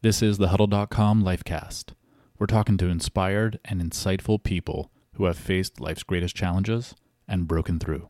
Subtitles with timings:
[0.00, 1.94] This is the Huddle.com Lifecast.
[2.38, 6.94] We're talking to inspired and insightful people who have faced life's greatest challenges
[7.26, 8.08] and broken through.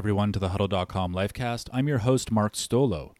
[0.00, 1.68] Everyone, to the Huddle.com Lifecast.
[1.74, 3.12] I'm your host, Mark Stolo.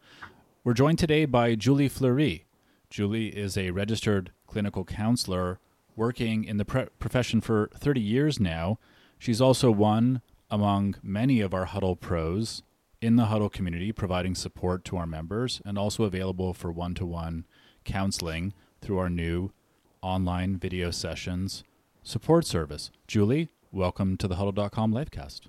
[0.63, 2.45] We're joined today by Julie Fleury.
[2.89, 5.59] Julie is a registered clinical counselor
[5.95, 8.79] working in the pre- profession for 30 years now.
[9.19, 12.63] She's also one among many of our Huddle pros
[12.99, 17.05] in the Huddle community, providing support to our members and also available for one to
[17.05, 17.45] one
[17.83, 19.51] counseling through our new
[20.01, 21.63] online video sessions
[22.01, 22.89] support service.
[23.05, 25.41] Julie, welcome to the Huddle.com Lifecast.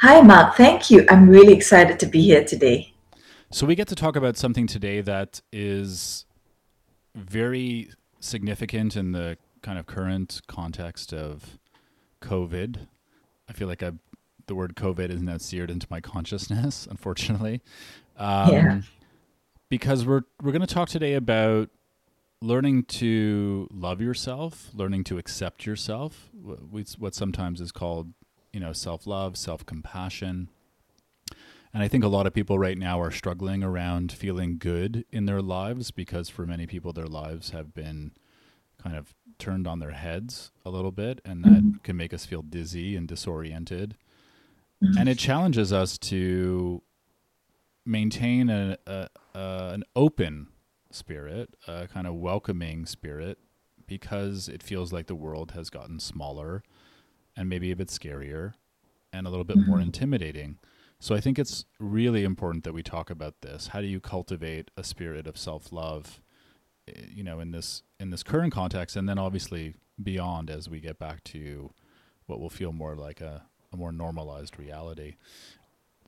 [0.00, 0.54] Hi, Mark.
[0.54, 1.04] Thank you.
[1.10, 2.92] I'm really excited to be here today.
[3.50, 6.24] So, we get to talk about something today that is
[7.16, 11.58] very significant in the kind of current context of
[12.20, 12.86] COVID.
[13.48, 13.92] I feel like I,
[14.46, 17.60] the word COVID is now seared into my consciousness, unfortunately.
[18.16, 18.80] Um, Yeah.
[19.68, 21.68] Because we're, we're going to talk today about
[22.40, 28.12] learning to love yourself, learning to accept yourself, wh- wh- what sometimes is called
[28.58, 30.48] you know self-love self-compassion.
[31.72, 35.26] And i think a lot of people right now are struggling around feeling good in
[35.26, 38.10] their lives because for many people their lives have been
[38.82, 41.78] kind of turned on their heads a little bit and that mm-hmm.
[41.84, 43.96] can make us feel dizzy and disoriented.
[44.82, 44.98] Mm-hmm.
[44.98, 46.82] And it challenges us to
[47.86, 50.48] maintain a, a, a an open
[50.90, 53.38] spirit a kind of welcoming spirit
[53.86, 56.64] because it feels like the world has gotten smaller
[57.38, 58.54] and maybe a bit scarier
[59.12, 60.58] and a little bit more intimidating.
[60.98, 63.68] So I think it's really important that we talk about this.
[63.68, 66.20] How do you cultivate a spirit of self-love
[66.88, 70.80] eh, you know in this in this current context and then obviously beyond as we
[70.80, 71.70] get back to
[72.26, 75.14] what will feel more like a, a more normalized reality.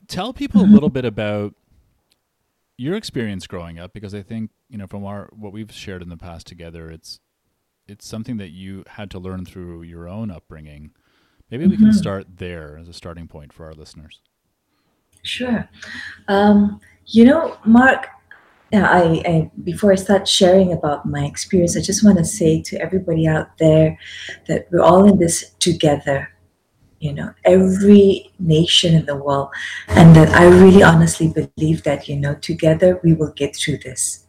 [0.07, 1.55] Tell people a little bit about
[2.77, 6.09] your experience growing up because I think, you know, from our what we've shared in
[6.09, 7.19] the past together, it's
[7.87, 10.91] it's something that you had to learn through your own upbringing.
[11.51, 14.21] Maybe we can start there as a starting point for our listeners.
[15.21, 15.69] Sure.
[16.29, 18.07] Um, you know, Mark,
[18.73, 22.81] I, I before I start sharing about my experience, I just want to say to
[22.81, 23.99] everybody out there
[24.47, 26.29] that we're all in this together.
[27.01, 29.49] You know, every nation in the world,
[29.89, 34.25] and that I really honestly believe that you know, together we will get through this.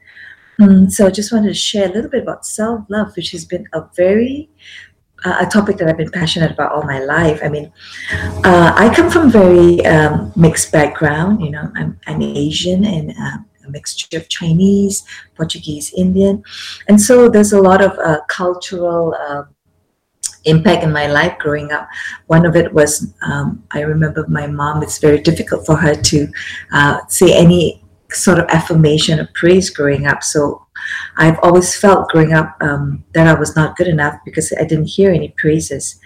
[0.58, 3.68] Mm, so I just wanted to share a little bit about self-love, which has been
[3.72, 4.48] a very
[5.24, 7.40] a topic that I've been passionate about all my life.
[7.42, 7.72] I mean,
[8.44, 11.42] uh, I come from very um, mixed background.
[11.42, 15.04] You know, I'm, I'm Asian and uh, a mixture of Chinese,
[15.36, 16.42] Portuguese, Indian,
[16.88, 19.44] and so there's a lot of uh, cultural uh,
[20.44, 21.88] impact in my life growing up.
[22.26, 24.82] One of it was um, I remember my mom.
[24.82, 26.28] It's very difficult for her to
[26.72, 30.22] uh, say any sort of affirmation or praise growing up.
[30.22, 30.66] So
[31.16, 34.86] I've always felt growing up um, that I was not good enough because I didn't
[34.86, 36.00] hear any praises.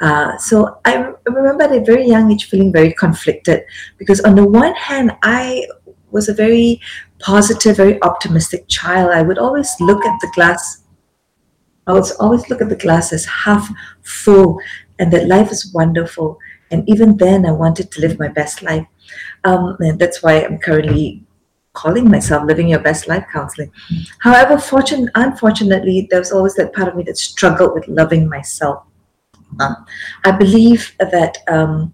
[0.00, 3.64] Uh, so I remember at a very young age feeling very conflicted
[3.98, 5.66] because on the one hand I
[6.10, 6.80] was a very
[7.18, 9.10] positive, very optimistic child.
[9.12, 10.82] I would always look at the glass.
[11.86, 13.68] I would always look at the glass as half
[14.02, 14.60] full,
[14.98, 16.38] and that life is wonderful.
[16.70, 18.86] And even then, I wanted to live my best life,
[19.44, 21.24] um, and that's why I'm currently
[21.72, 23.70] calling myself living your best life counseling.
[24.20, 28.84] However, fortune, unfortunately, there was always that part of me that struggled with loving myself.
[29.60, 29.84] Um,
[30.24, 31.92] I believe that um,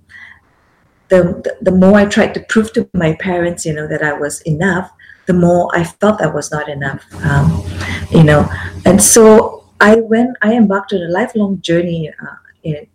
[1.09, 4.41] the, the more I tried to prove to my parents, you know, that I was
[4.43, 4.91] enough,
[5.27, 7.05] the more I felt I was not enough.
[7.25, 7.63] Um,
[8.11, 8.49] you know,
[8.85, 10.37] and so I went.
[10.43, 12.87] I embarked on a lifelong journey uh, in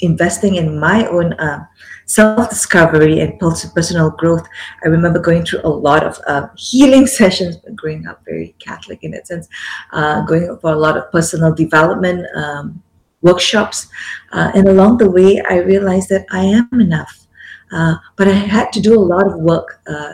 [0.00, 1.66] investing in my own uh,
[2.06, 4.46] self-discovery and personal growth.
[4.84, 9.10] I remember going through a lot of uh, healing sessions, growing up very Catholic in
[9.10, 9.48] that sense,
[9.92, 12.82] uh, going for a lot of personal development um,
[13.22, 13.88] workshops,
[14.32, 17.26] uh, and along the way, I realized that I am enough.
[17.72, 19.80] Uh, but I had to do a lot of work.
[19.86, 20.12] Uh,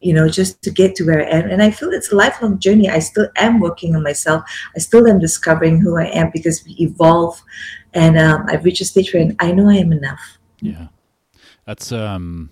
[0.00, 1.48] you know, just to get to where I am.
[1.48, 2.90] And I feel it's a lifelong journey.
[2.90, 4.44] I still am working on myself.
[4.76, 7.42] I still am discovering who I am because we evolve.
[7.94, 10.20] And um, I've reached a stage where I know I am enough.
[10.60, 10.88] Yeah.
[11.64, 12.50] That's um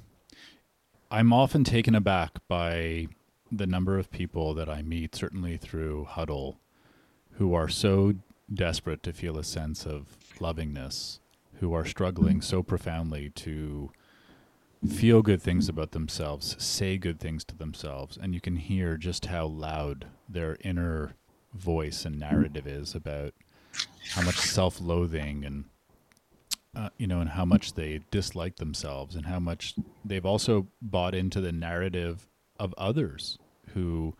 [1.10, 3.08] I'm often taken aback by
[3.50, 6.58] the number of people that I meet, certainly through Huddle,
[7.32, 8.14] who are so
[8.52, 10.06] desperate to feel a sense of
[10.40, 11.20] lovingness,
[11.60, 13.90] who are struggling so profoundly to
[14.88, 19.26] feel good things about themselves, say good things to themselves, and you can hear just
[19.26, 21.14] how loud their inner
[21.54, 23.34] voice and narrative is about
[24.12, 25.64] how much self-loathing and
[26.74, 29.74] uh, you know, and how much they dislike themselves, and how much
[30.04, 32.28] they've also bought into the narrative
[32.58, 33.38] of others
[33.74, 34.14] who,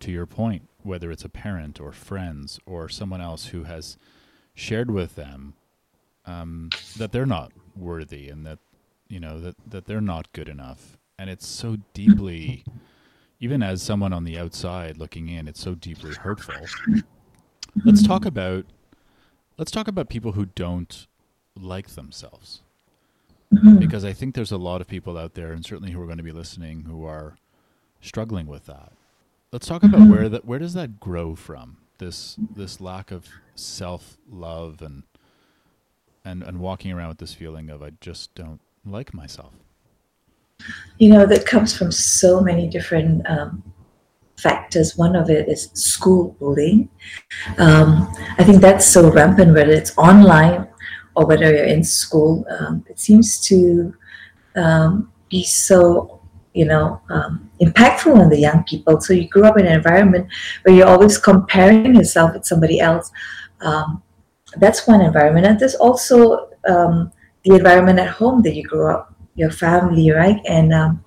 [0.00, 3.96] to your point, whether it's a parent or friends or someone else who has
[4.54, 5.54] shared with them
[6.26, 8.58] um, that they're not worthy and that
[9.08, 12.64] you know that that they're not good enough, and it's so deeply,
[13.40, 16.54] even as someone on the outside looking in, it's so deeply hurtful.
[17.84, 18.64] Let's talk about
[19.58, 21.06] let's talk about people who don't
[21.58, 22.60] like themselves.
[23.52, 23.78] Mhm.
[23.78, 26.18] Because I think there's a lot of people out there, and certainly who are going
[26.18, 27.36] to be listening, who are
[28.00, 28.92] struggling with that.
[29.52, 30.10] Let's talk about Mhm.
[30.10, 31.76] where that where does that grow from?
[31.98, 35.02] This this lack of self love and
[36.24, 39.52] and and walking around with this feeling of I just don't like myself.
[40.98, 43.62] You know, that comes from so many different um,
[44.36, 44.96] factors.
[44.96, 46.88] One of it is school bullying.
[47.58, 50.68] Um, I think that's so rampant, whether it's online
[51.14, 52.44] or whether you're in school.
[52.58, 53.94] Um, it seems to
[54.56, 56.20] um, be so,
[56.54, 59.00] you know, um, impactful on the young people.
[59.00, 60.28] So you grew up in an environment
[60.62, 63.10] where you're always comparing yourself with somebody else.
[63.60, 64.02] Um,
[64.56, 65.46] that's one environment.
[65.46, 67.12] And there's also um,
[67.44, 70.40] the environment at home that you grew up, your family, right?
[70.46, 71.04] And um,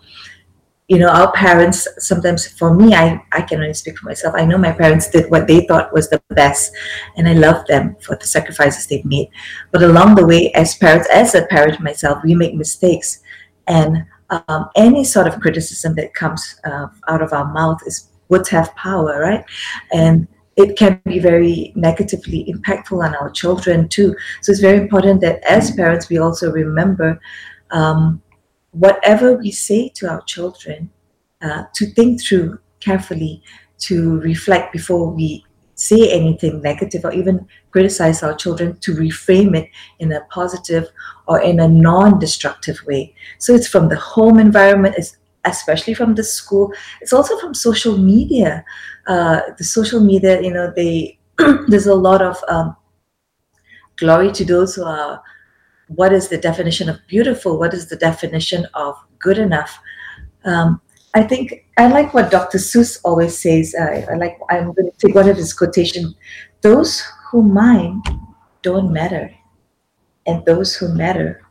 [0.88, 4.36] you know, our parents sometimes, for me, I, I can only speak for myself.
[4.38, 6.72] I know my parents did what they thought was the best,
[7.18, 9.30] and I love them for the sacrifices they've made.
[9.72, 13.22] But along the way, as parents, as a parent myself, we make mistakes,
[13.68, 18.48] and um, any sort of criticism that comes uh, out of our mouth is would
[18.50, 19.44] have power, right?
[19.92, 24.16] And it can be very negatively impactful on our children too.
[24.42, 27.20] So it's very important that as parents, we also remember
[27.72, 28.22] um,
[28.75, 30.89] whatever we say to our children,
[31.42, 33.42] uh, to think through carefully,
[33.77, 35.44] to reflect before we
[35.75, 39.69] say anything negative or even criticize our children, to reframe it
[40.00, 40.88] in a positive
[41.27, 43.13] or in a non-destructive way.
[43.39, 46.74] So it's from the home environment, it's especially from the school.
[47.01, 48.66] It's also from social media.
[49.07, 51.19] Uh, the social media, you know, they
[51.68, 52.75] there's a lot of um,
[53.98, 55.22] glory to those who are
[55.88, 57.60] what is the definition of beautiful?
[57.60, 59.78] What is the definition of good enough?
[60.44, 60.82] Um,
[61.16, 64.98] i think i like what dr seuss always says uh, i like i'm going to
[64.98, 66.14] take one of his quotation
[66.62, 67.02] those
[67.32, 68.04] who mind
[68.62, 69.34] don't matter
[70.26, 71.42] and those who matter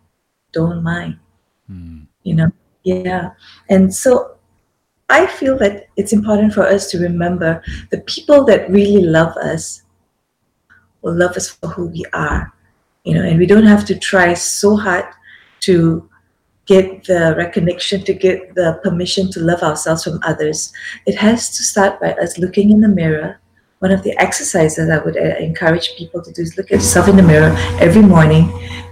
[0.52, 1.18] don't mind.
[1.66, 2.02] Hmm.
[2.22, 2.50] you know?
[2.82, 3.30] Yeah.
[3.68, 4.36] And so
[5.08, 9.82] i feel that it's important for us to remember the people that really love us
[11.02, 12.52] will love us for who we are
[13.04, 15.04] you know and we don't have to try so hard
[15.60, 16.08] to
[16.66, 20.72] get the recognition to get the permission to love ourselves from others.
[21.04, 23.38] It has to start by us looking in the mirror.
[23.80, 27.06] One of the exercises i would uh, encourage people to do is look at yourself
[27.06, 28.44] in the mirror every morning.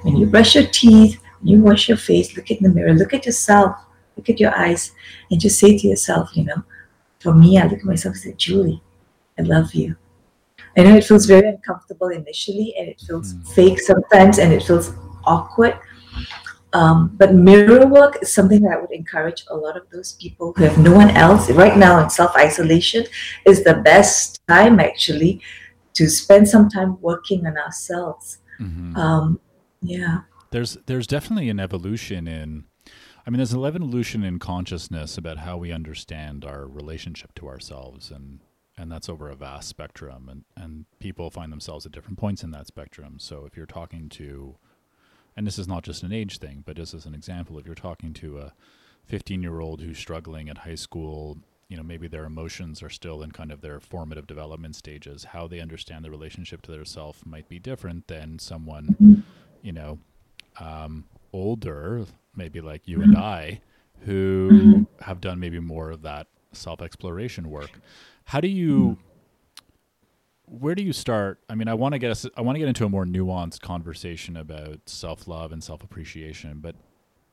[0.03, 3.13] When you brush your teeth when you wash your face look in the mirror look
[3.13, 3.77] at yourself
[4.17, 4.93] look at your eyes
[5.31, 6.63] and just say to yourself you know
[7.21, 8.81] for me i look at myself and say julie
[9.39, 9.97] i love you
[10.77, 13.47] I know it feels very uncomfortable initially and it feels Mm.
[13.55, 14.93] fake sometimes and it feels
[15.25, 15.79] awkward.
[16.75, 20.55] Um, but mirror work is something that I would encourage a lot of those people
[20.57, 23.05] who have no one else right now in self isolation
[23.45, 25.43] is the best time actually
[25.95, 28.39] to spend some time working on ourselves.
[28.59, 28.97] Mhm.
[28.97, 29.41] Um,
[29.83, 30.21] yeah.
[30.51, 32.65] there's there's definitely an evolution in
[33.27, 38.11] I mean there's an evolution in consciousness about how we understand our relationship to ourselves
[38.11, 38.41] and
[38.83, 42.51] and that's over a vast spectrum and and people find themselves at different points in
[42.51, 43.19] that spectrum.
[43.19, 44.57] So if you're talking to
[45.37, 47.75] and this is not just an age thing but just as an example if you're
[47.75, 48.53] talking to a
[49.07, 53.23] 15 year old who's struggling at high school you know maybe their emotions are still
[53.23, 55.25] in kind of their formative development stages.
[55.25, 59.25] How they understand the relationship to their self might be different than someone
[59.63, 59.99] you know
[60.61, 62.05] um, older,
[62.37, 63.61] maybe like you and I,
[64.01, 67.71] who have done maybe more of that self exploration work.
[68.25, 68.99] How do you?
[70.47, 71.41] Where do you start?
[71.49, 72.27] I mean, I want to get us.
[72.37, 76.61] I want to get into a more nuanced conversation about self love and self appreciation,
[76.61, 76.77] but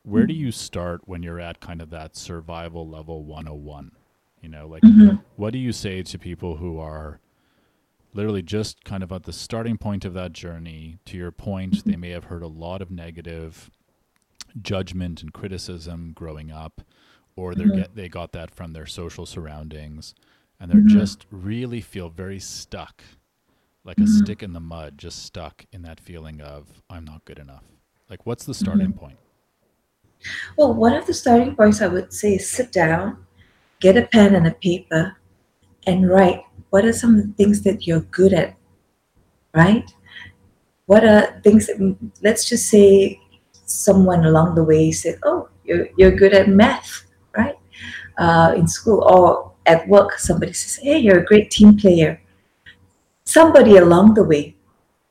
[0.04, 0.40] where do hmm.
[0.40, 3.92] you start when you're at kind of that survival level 101?
[4.42, 5.18] You know, like mm-hmm.
[5.36, 7.20] what do you say to people who are
[8.14, 11.00] literally just kind of at the starting point of that journey?
[11.06, 12.02] To your point, they mm-hmm.
[12.02, 13.70] may have heard a lot of negative
[14.62, 16.82] judgment and criticism growing up,
[17.36, 17.80] or they mm-hmm.
[17.80, 20.16] get they got that from their social surroundings,
[20.60, 21.00] and they're mm-hmm.
[21.00, 23.04] just really feel very stuck,
[23.84, 24.24] like a mm-hmm.
[24.24, 27.64] stick in the mud, just stuck in that feeling of I'm not good enough.
[28.10, 28.66] Like, what's the mm-hmm.
[28.66, 29.18] starting point?
[30.58, 33.26] Well, one of the starting points I would say is sit down,
[33.80, 35.16] get a pen and a paper,
[35.88, 38.56] and write what are some of the things that you're good at,
[39.56, 39.90] right?
[40.86, 43.20] What are things that, let's just say
[43.66, 47.56] someone along the way said, oh, you're, you're good at math, right?
[48.18, 52.20] Uh, in school or at work, somebody says, hey, you're a great team player.
[53.24, 54.56] Somebody along the way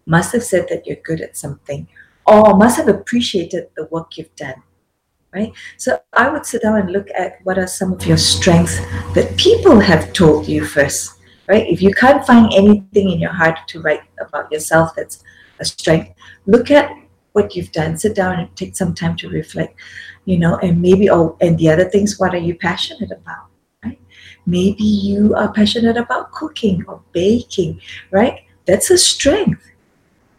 [0.04, 1.86] must have said that you're good at something
[2.26, 4.62] or must have appreciated the work you've done
[5.34, 5.52] right?
[5.76, 8.78] So i would sit down and look at what are some of your strengths
[9.14, 11.66] that people have told you first right?
[11.66, 15.22] If you can't find anything in your heart to write about yourself that's
[15.60, 16.14] a strength
[16.46, 16.90] look at
[17.32, 17.96] what you've done.
[17.96, 19.78] Sit down and take some time to reflect
[20.24, 23.47] you know and maybe oh and the other things what are you passionate about
[24.48, 28.44] maybe you are passionate about cooking or baking right?
[28.66, 29.62] That's a strength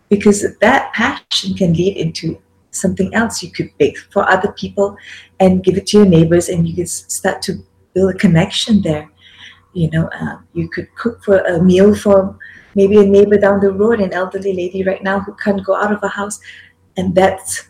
[0.10, 4.98] because that passion can lead into something else you could bake for other people
[5.40, 7.64] and give it to your neighbors and you can start to
[7.94, 9.10] build a connection there.
[9.74, 12.38] You know uh, you could cook for a meal for
[12.74, 15.92] maybe a neighbor down the road an elderly lady right now who can't go out
[15.92, 16.40] of a house
[16.98, 17.70] and that's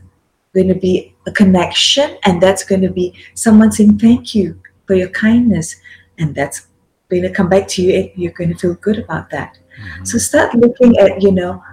[0.55, 4.95] going to be a connection and that's going to be someone saying thank you for
[4.95, 5.75] your kindness
[6.19, 6.67] and that's
[7.09, 9.57] going to come back to you and you're going to feel good about that.
[9.79, 10.05] Mm-hmm.
[10.05, 11.63] so start looking at you know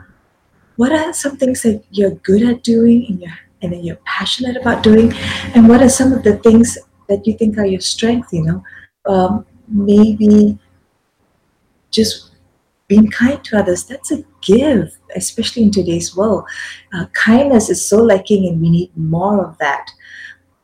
[0.77, 4.57] what are some things that you're good at doing and you're and then you're passionate
[4.57, 5.13] about doing
[5.55, 8.63] and what are some of the things that you think are your strength you know?
[9.07, 10.59] Um, maybe
[11.91, 12.33] just
[12.89, 13.85] being kind to others.
[13.85, 16.45] That's a give especially in today's world.
[16.93, 19.91] Uh, kindness is so lacking and we need more of that.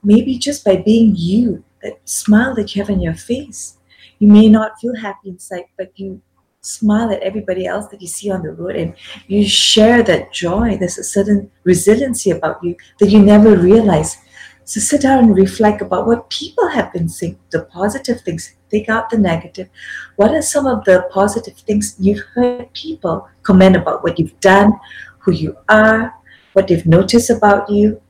[0.05, 3.79] Maybe just by being you that smile that you have on your face
[4.19, 6.21] you may not feel happy inside but you
[6.63, 8.95] smile at everybody else that you see on the road and
[9.27, 10.77] you share that joy.
[10.79, 14.17] There's a certain resiliency about you that you never realize.
[14.65, 18.89] So sit down and reflect about what people have been saying, the positive things, take
[18.89, 19.69] out the negative.
[20.17, 24.73] What are some of the positive things you've heard people comment about what you've done,
[25.19, 26.15] who you are,
[26.53, 28.01] what they've noticed about you?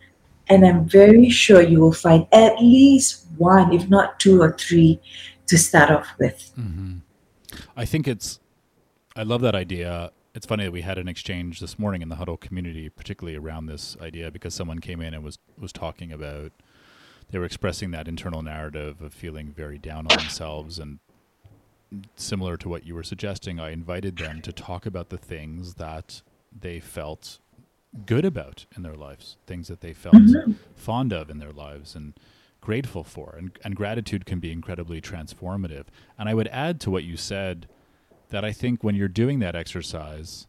[0.49, 5.01] And I'm very sure you will find at least one, if not two or three,
[5.47, 6.53] to start off with.
[6.59, 6.99] Mm-hmm.
[7.77, 8.41] I think it's
[9.17, 10.13] I love that idea.
[10.35, 13.67] It's funny that we had an exchange this morning in the huddle community, particularly around
[13.67, 16.53] this idea, because someone came in and was was talking about
[17.31, 20.99] they were expressing that internal narrative of feeling very down on themselves and
[22.17, 26.23] similar to what you were suggesting, I invited them to talk about the things that
[26.59, 27.39] they felt
[28.07, 30.53] good about in their lives, things that they felt mm-hmm.
[30.75, 32.15] fond of in their lives and
[32.62, 33.35] grateful for.
[33.37, 35.85] And, and gratitude can be incredibly transformative.
[36.19, 37.69] And I would add to what you said
[38.31, 40.47] that I think when you're doing that exercise,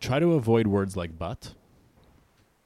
[0.00, 1.54] try to avoid words like but.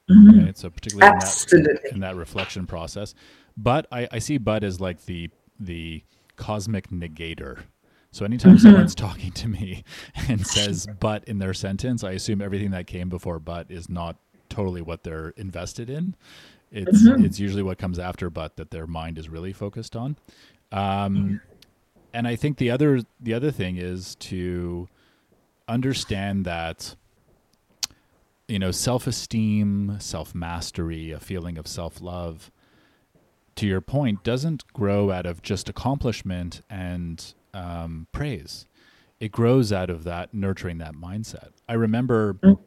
[0.09, 0.39] Mm-hmm.
[0.41, 0.51] Okay?
[0.55, 3.13] So particularly in that, in that, reflection process.
[3.55, 6.03] But I, I, see but as like the the
[6.35, 7.63] cosmic negator.
[8.11, 8.67] So anytime mm-hmm.
[8.67, 9.83] someone's talking to me
[10.27, 14.15] and says but in their sentence, I assume everything that came before but is not
[14.47, 16.15] totally what they're invested in.
[16.71, 17.25] It's mm-hmm.
[17.25, 20.17] it's usually what comes after but that their mind is really focused on.
[20.71, 21.35] Um, mm-hmm
[22.13, 24.87] and I think the other the other thing is to
[25.67, 26.95] understand that
[28.47, 32.51] you know self-esteem, self-mastery, a feeling of self-love
[33.55, 38.65] to your point doesn't grow out of just accomplishment and um, praise.
[39.19, 41.49] It grows out of that nurturing that mindset.
[41.67, 42.57] I remember mm.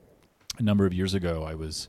[0.59, 1.89] a number of years ago I was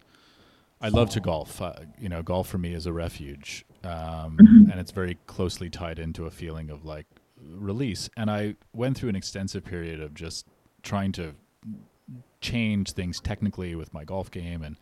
[0.83, 1.61] I love to golf.
[1.61, 4.69] Uh, you know, golf for me is a refuge, um, mm-hmm.
[4.69, 7.07] and it's very closely tied into a feeling of like
[7.41, 8.09] release.
[8.17, 10.45] And I went through an extensive period of just
[10.83, 11.35] trying to
[12.41, 14.75] change things technically with my golf game and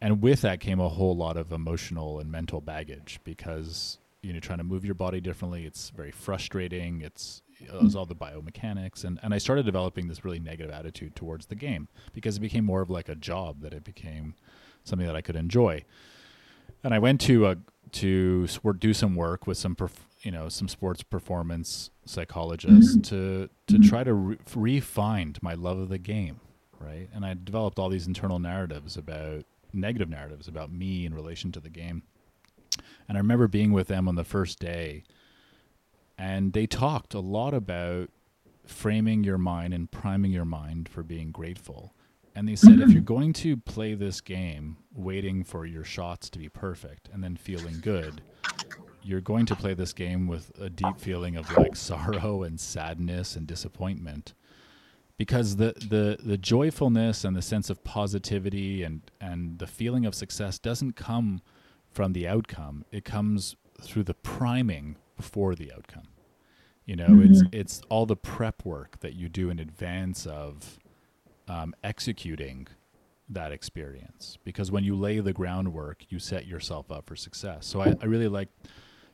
[0.00, 4.38] and with that came a whole lot of emotional and mental baggage because you know
[4.38, 9.18] trying to move your body differently it's very frustrating it's it all the biomechanics and,
[9.22, 12.82] and i started developing this really negative attitude towards the game because it became more
[12.82, 14.34] of like a job that it became
[14.84, 15.82] something that i could enjoy
[16.82, 17.56] and i went to a
[17.92, 18.46] to
[18.78, 23.00] do some work with some perf- you know some sports performance psychologists mm-hmm.
[23.02, 23.88] to to mm-hmm.
[23.88, 26.40] try to re- refine my love of the game
[26.80, 31.52] right and i developed all these internal narratives about negative narratives about me in relation
[31.52, 32.02] to the game
[33.08, 35.02] and i remember being with them on the first day
[36.18, 38.10] and they talked a lot about
[38.66, 41.92] framing your mind and priming your mind for being grateful
[42.34, 46.38] and they said if you're going to play this game waiting for your shots to
[46.38, 48.22] be perfect and then feeling good
[49.04, 53.36] you're going to play this game with a deep feeling of like sorrow and sadness
[53.36, 54.34] and disappointment.
[55.18, 60.14] Because the, the the joyfulness and the sense of positivity and and the feeling of
[60.14, 61.42] success doesn't come
[61.90, 62.84] from the outcome.
[62.90, 66.08] It comes through the priming before the outcome.
[66.86, 67.32] You know mm-hmm.
[67.32, 70.78] it's it's all the prep work that you do in advance of
[71.48, 72.66] um, executing
[73.28, 77.80] that experience because when you lay the groundwork you set yourself up for success so
[77.80, 78.48] I, I really like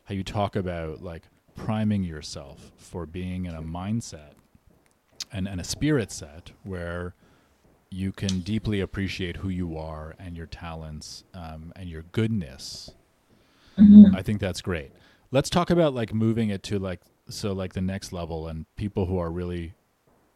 [0.04, 4.32] how you talk about like priming yourself for being in a mindset
[5.32, 7.14] and, and a spirit set where
[7.90, 12.90] you can deeply appreciate who you are and your talents um, and your goodness.
[13.78, 14.14] Mm-hmm.
[14.14, 14.92] I think that's great.
[15.30, 19.06] Let's talk about like moving it to like so like the next level and people
[19.06, 19.74] who are really,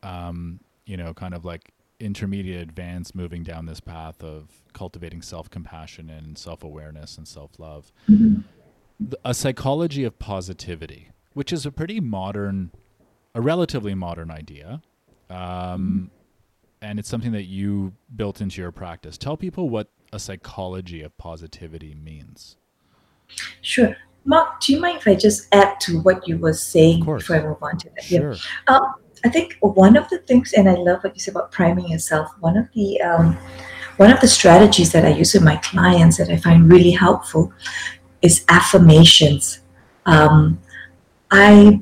[0.03, 1.73] um, you know, kind of like
[2.03, 7.59] intermediate advanced moving down this path of cultivating self compassion and self awareness and self
[7.59, 7.93] love.
[8.09, 8.41] Mm-hmm.
[9.25, 12.71] A psychology of positivity, which is a pretty modern
[13.35, 14.83] a relatively modern idea.
[15.31, 16.05] Um, mm-hmm.
[16.83, 19.17] And it's something that you built into your practice.
[19.17, 22.57] Tell people what a psychology of positivity means.
[23.61, 23.97] Sure.
[24.25, 27.43] Mark, do you mind if I just add to what you were saying before I
[27.43, 28.05] move on to that?
[28.05, 28.33] Sure.
[28.33, 28.77] Yeah.
[28.77, 28.95] Um,
[29.25, 32.31] I think one of the things, and I love what you said about priming yourself.
[32.41, 33.37] One of the um,
[33.97, 37.53] one of the strategies that I use with my clients that I find really helpful
[38.21, 39.61] is affirmations.
[40.07, 40.61] Um,
[41.31, 41.81] I,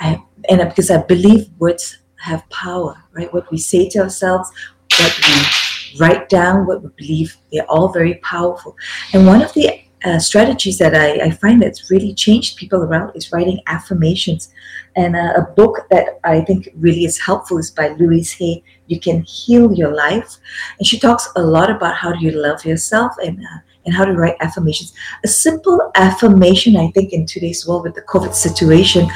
[0.00, 3.32] I and because I believe words have power, right?
[3.32, 4.50] What we say to ourselves,
[4.98, 8.76] what we write down, what we believe, they're all very powerful.
[9.12, 13.14] And one of the uh, strategies that I, I, find that's really changed people around
[13.14, 14.52] is writing affirmations.
[14.96, 18.62] And uh, a book that I think really is helpful is by Louise Hay.
[18.86, 20.36] You can heal your life,
[20.78, 24.04] and she talks a lot about how do you love yourself and uh, and how
[24.04, 24.92] to write affirmations.
[25.24, 29.08] A simple affirmation, I think, in today's world with the COVID situation,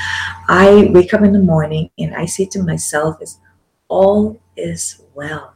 [0.49, 3.39] I wake up in the morning and I say to myself, "Is
[3.89, 5.55] all is well."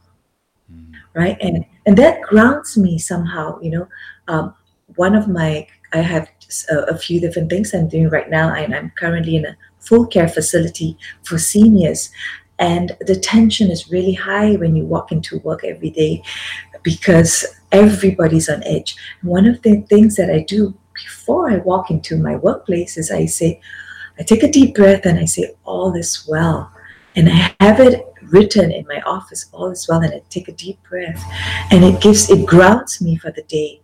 [0.73, 0.93] Mm.
[1.15, 3.59] Right, and and that grounds me somehow.
[3.61, 3.89] You know,
[4.29, 4.55] um,
[5.01, 6.29] one of my I have
[6.71, 10.29] a, few different things I'm doing right now, and I'm currently in a full care
[10.29, 12.11] facility for seniors.
[12.59, 16.23] And the tension is really high when you walk into work every day
[16.83, 17.33] because
[17.73, 18.95] everybody's on edge.
[19.23, 23.25] One of the things that I do before I walk into my workplace is I
[23.27, 23.61] say,
[24.19, 26.71] I take a deep breath and I say, All is well.
[27.17, 30.03] And I have it written in my office, All is well.
[30.03, 31.23] And I take a deep breath
[31.73, 33.81] and it gives, it grounds me for the day.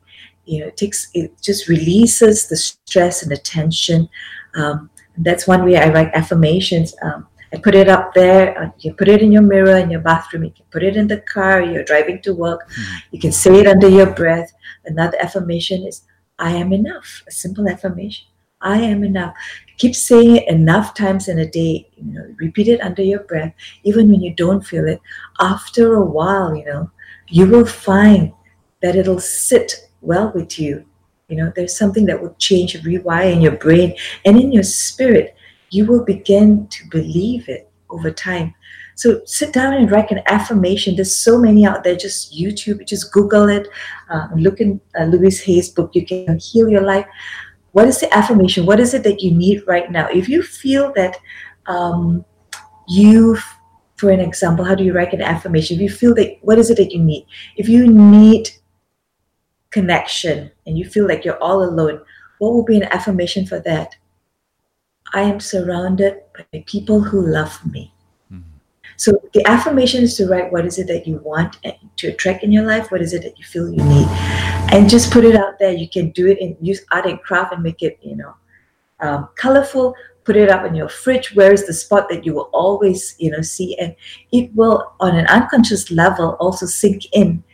[0.46, 4.09] You know, it takes, it just releases the stress and the tension.
[4.54, 6.94] Um, that's one way I write affirmations.
[7.02, 8.61] Um, I put it up there.
[8.61, 10.44] Uh, you put it in your mirror in your bathroom.
[10.44, 11.62] You can put it in the car.
[11.62, 12.68] You're driving to work.
[12.68, 12.96] Mm-hmm.
[13.12, 14.52] You can say it under your breath.
[14.85, 16.02] Another affirmation is,
[16.38, 17.22] I am enough.
[17.28, 18.26] A simple affirmation.
[18.61, 19.35] I am enough.
[19.78, 21.88] Keep saying it enough times in a day.
[21.96, 23.54] You know, repeat it under your breath,
[23.85, 25.00] even when you don't feel it.
[25.38, 26.90] After a while, you know,
[27.28, 28.32] you will find
[28.82, 30.85] that it'll sit well with you.
[31.29, 35.37] You know, there's something that will change, rewire in your brain and in your spirit
[35.71, 38.55] you will begin to believe it over time.
[38.95, 40.97] So sit down and write an affirmation.
[40.97, 41.97] There's so many out there.
[41.97, 43.69] Just YouTube, just Google it.
[44.09, 45.90] Uh, look in uh, Louise Hay's book.
[45.95, 47.07] You can heal your life.
[47.73, 48.64] What is the affirmation?
[48.64, 50.09] What is it that you need right now?
[50.09, 51.19] If you feel that
[51.66, 52.25] um,
[52.88, 53.37] you,
[53.97, 55.77] for an example, how do you write an affirmation?
[55.77, 57.27] If you feel that, what is it that you need?
[57.57, 58.49] If you need
[59.76, 62.00] connection and you feel like you're all alone,
[62.38, 63.94] what will be an affirmation for that?
[65.12, 67.92] I am surrounded by people who love me.
[68.32, 68.56] Mm-hmm.
[68.96, 71.58] So the affirmation is to write what is it that you want
[71.98, 74.08] to attract in your life, what is it that you feel you need,
[74.72, 75.72] and just put it out there.
[75.72, 78.34] You can do it and use art and craft and make it, you know,
[79.00, 79.94] um, colorful.
[80.24, 81.36] Put it up in your fridge.
[81.36, 83.94] Where is the spot that you will always, you know, see, and
[84.32, 87.44] it will, on an unconscious level, also sink in,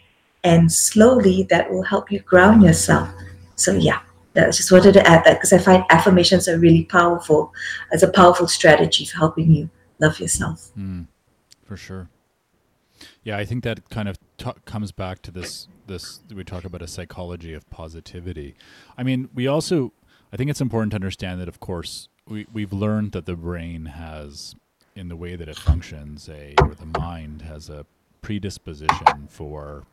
[0.44, 3.09] and slowly that will help you ground yourself.
[3.57, 4.00] So yeah.
[4.35, 7.52] I just wanted to add that because I find affirmations are really powerful
[7.92, 10.70] as a powerful strategy for helping you love yourself.
[10.76, 11.07] Mm,
[11.64, 12.09] for sure.
[13.22, 15.68] Yeah, I think that kind of t- comes back to this.
[15.87, 18.55] This we talk about a psychology of positivity.
[18.96, 19.92] I mean, we also.
[20.33, 23.87] I think it's important to understand that, of course, we we've learned that the brain
[23.87, 24.55] has,
[24.96, 27.85] in the way that it functions, a or the mind has a
[28.22, 29.85] predisposition for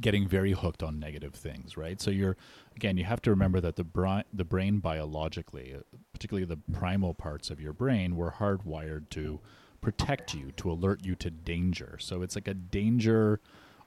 [0.00, 2.00] getting very hooked on negative things, right?
[2.00, 2.36] So you're
[2.76, 5.76] again, you have to remember that the brain, the brain biologically,
[6.12, 9.40] particularly the primal parts of your brain, were hardwired to
[9.80, 11.96] protect you, to alert you to danger.
[11.98, 13.40] So it's like a danger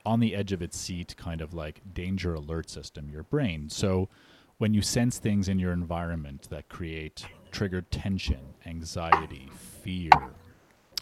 [0.06, 3.70] on the edge of its seat kind of like danger alert system, your brain.
[3.70, 4.10] So
[4.58, 10.10] when you sense things in your environment that create triggered tension, anxiety, fear,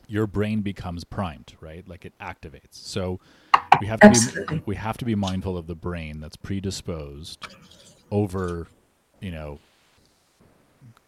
[0.08, 1.88] your brain becomes primed, right?
[1.88, 2.74] Like it activates.
[2.74, 3.20] So
[3.82, 4.58] we have to Absolutely.
[4.58, 7.48] be we have to be mindful of the brain that's predisposed
[8.12, 8.68] over,
[9.20, 9.60] you know,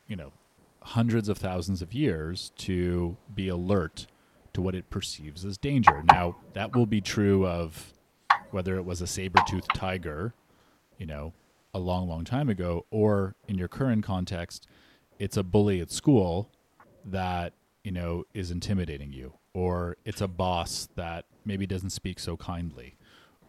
[0.08, 0.32] you know,
[0.82, 4.08] hundreds of thousands of years to be alert
[4.54, 6.04] to what it perceives as danger.
[6.12, 7.94] Now, that will be true of
[8.50, 10.34] whether it was a saber-toothed tiger,
[10.98, 11.34] you know,
[11.76, 14.68] a long long time ago or in your current context,
[15.20, 16.50] it's a bully at school
[17.06, 22.38] that you know is intimidating you or it's a boss that maybe doesn't speak so
[22.38, 22.96] kindly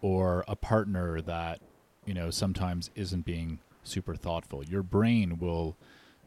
[0.03, 1.61] or a partner that
[2.05, 5.77] you know sometimes isn't being super thoughtful your brain will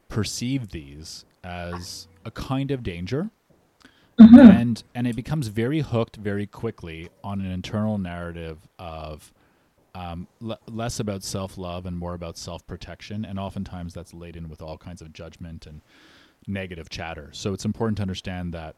[0.09, 3.29] perceive these as a kind of danger
[4.19, 9.31] and and it becomes very hooked very quickly on an internal narrative of
[9.97, 13.25] um, l- less about self love and more about self protection.
[13.25, 15.81] And oftentimes that's laden with all kinds of judgment and
[16.45, 17.29] negative chatter.
[17.33, 18.75] So it's important to understand that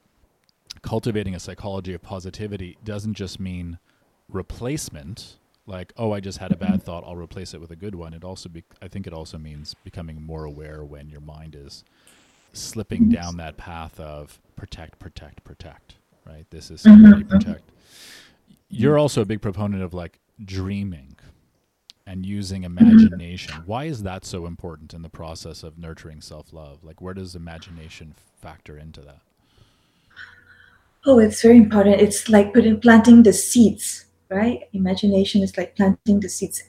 [0.81, 3.79] cultivating a psychology of positivity doesn't just mean
[4.27, 6.79] replacement, like, oh, I just had a bad mm-hmm.
[6.79, 8.13] thought, I'll replace it with a good one.
[8.13, 11.83] It also, be- I think it also means becoming more aware when your mind is
[12.53, 16.45] slipping down that path of protect, protect, protect, right?
[16.49, 17.03] This is mm-hmm.
[17.03, 17.37] somebody mm-hmm.
[17.37, 17.69] protect.
[18.69, 21.15] You're also a big proponent of like dreaming
[22.05, 23.63] and using imagination.
[23.65, 26.83] Why is that so important in the process of nurturing self love?
[26.83, 29.21] Like, where does imagination factor into that?
[31.05, 32.01] Oh, it's very important.
[32.01, 34.63] It's like putting planting the seeds, right?
[34.73, 36.63] Imagination is like planting the seeds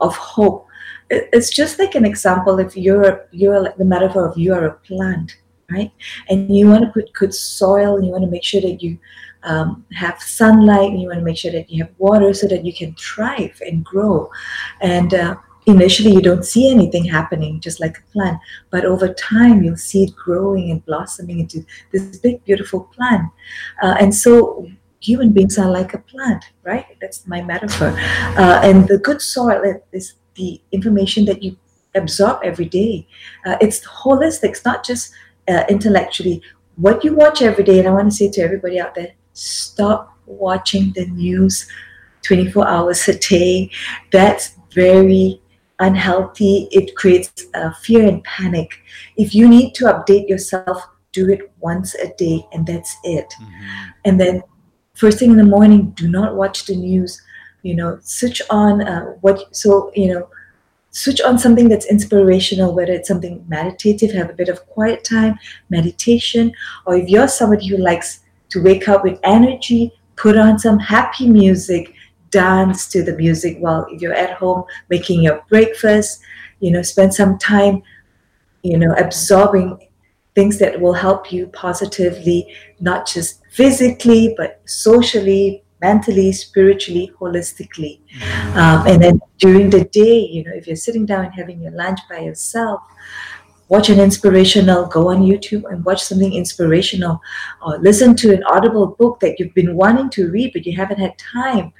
[0.00, 0.68] of hope.
[1.10, 2.58] It's just like an example.
[2.60, 5.36] If you're you're like the metaphor of you are a plant,
[5.70, 5.90] right?
[6.28, 8.98] And you want to put good soil, you want to make sure that you
[9.42, 12.72] um, have sunlight, you want to make sure that you have water, so that you
[12.72, 14.30] can thrive and grow.
[14.80, 18.38] And uh, initially, you don't see anything happening, just like a plant.
[18.70, 23.30] But over time, you'll see it growing and blossoming into this big, beautiful plant.
[23.82, 24.68] Uh, and so
[25.00, 26.86] human beings are like a plant, right?
[27.00, 27.88] That's my metaphor.
[28.36, 31.56] Uh, and the good soil is the information that you
[31.94, 33.06] absorb every day.
[33.46, 35.12] Uh, it's holistic, it's not just
[35.48, 36.42] uh, intellectually.
[36.76, 40.16] What you watch every day, and I want to say to everybody out there stop
[40.26, 41.68] watching the news
[42.22, 43.70] 24 hours a day.
[44.10, 45.40] That's very
[45.80, 46.68] unhealthy.
[46.70, 48.80] It creates uh, fear and panic.
[49.16, 50.82] If you need to update yourself,
[51.12, 53.32] do it once a day, and that's it
[54.04, 54.42] and then
[54.94, 57.20] first thing in the morning do not watch the news
[57.62, 60.28] you know switch on uh, what so you know
[60.90, 65.38] switch on something that's inspirational whether it's something meditative have a bit of quiet time
[65.70, 66.52] meditation
[66.86, 71.26] or if you're somebody who likes to wake up with energy put on some happy
[71.26, 71.93] music
[72.40, 76.20] dance to the music while if you're at home making your breakfast
[76.60, 77.82] you know spend some time
[78.62, 79.78] you know absorbing
[80.34, 88.00] things that will help you positively, not just physically, but socially, mentally, spiritually, holistically.
[88.56, 91.72] Um, and then during the day, you know, if you're sitting down and having your
[91.72, 92.80] lunch by yourself,
[93.68, 97.20] watch an inspirational, go on YouTube and watch something inspirational,
[97.64, 100.98] or listen to an audible book that you've been wanting to read but you haven't
[100.98, 101.72] had time.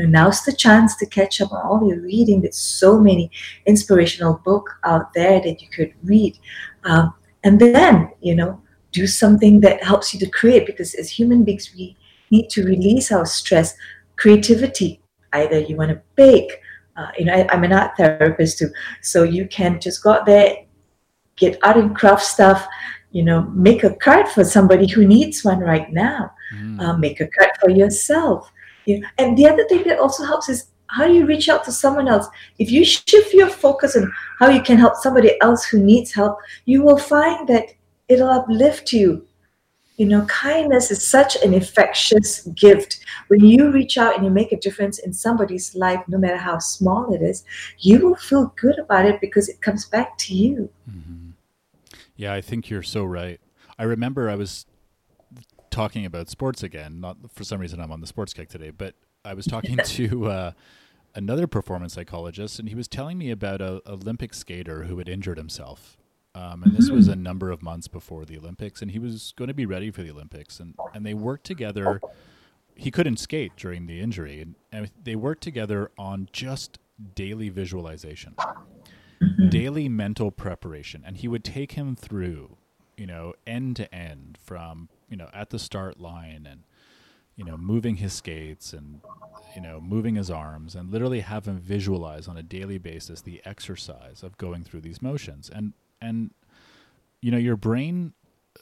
[0.00, 2.40] You know, now's the chance to catch up on all your reading.
[2.40, 3.30] There's so many
[3.66, 6.38] inspirational book out there that you could read.
[6.84, 8.60] Um, and then you know
[8.92, 11.96] do something that helps you to create because as human beings we
[12.30, 13.74] need to release our stress
[14.16, 15.00] creativity
[15.32, 16.60] either you want to bake
[16.96, 20.26] uh, you know I, i'm an art therapist too so you can just go out
[20.26, 20.64] there
[21.36, 22.66] get art and craft stuff
[23.10, 26.80] you know make a card for somebody who needs one right now Mm.
[26.80, 28.50] uh, make a card for yourself
[29.18, 32.26] and the other thing that also helps is how you reach out to someone else.
[32.58, 36.38] If you shift your focus on how you can help somebody else who needs help
[36.64, 37.66] you will find that
[38.08, 39.26] it'll uplift you.
[39.96, 43.00] You know kindness is such an infectious gift.
[43.28, 46.58] When you reach out and you make a difference in somebody's life no matter how
[46.58, 47.44] small it is
[47.78, 50.70] you will feel good about it because it comes back to you.
[50.90, 51.30] Mm-hmm.
[52.16, 53.40] Yeah, I think you're so right.
[53.78, 54.66] I remember I was
[55.70, 57.00] talking about sports again.
[57.00, 60.26] Not for some reason I'm on the sports kick today, but I was talking to
[60.26, 60.52] uh,
[61.14, 65.38] another performance psychologist, and he was telling me about a Olympic skater who had injured
[65.38, 65.96] himself.
[66.32, 69.48] Um, and this was a number of months before the Olympics, and he was going
[69.48, 70.60] to be ready for the Olympics.
[70.60, 72.00] And, and they worked together.
[72.76, 76.78] He couldn't skate during the injury, and, and they worked together on just
[77.14, 78.34] daily visualization
[79.48, 82.56] daily mental preparation and he would take him through
[82.96, 86.62] you know end to end from you know at the start line and
[87.36, 89.00] you know moving his skates and
[89.54, 93.42] you know moving his arms and literally have him visualize on a daily basis the
[93.44, 96.30] exercise of going through these motions and and
[97.20, 98.14] you know your brain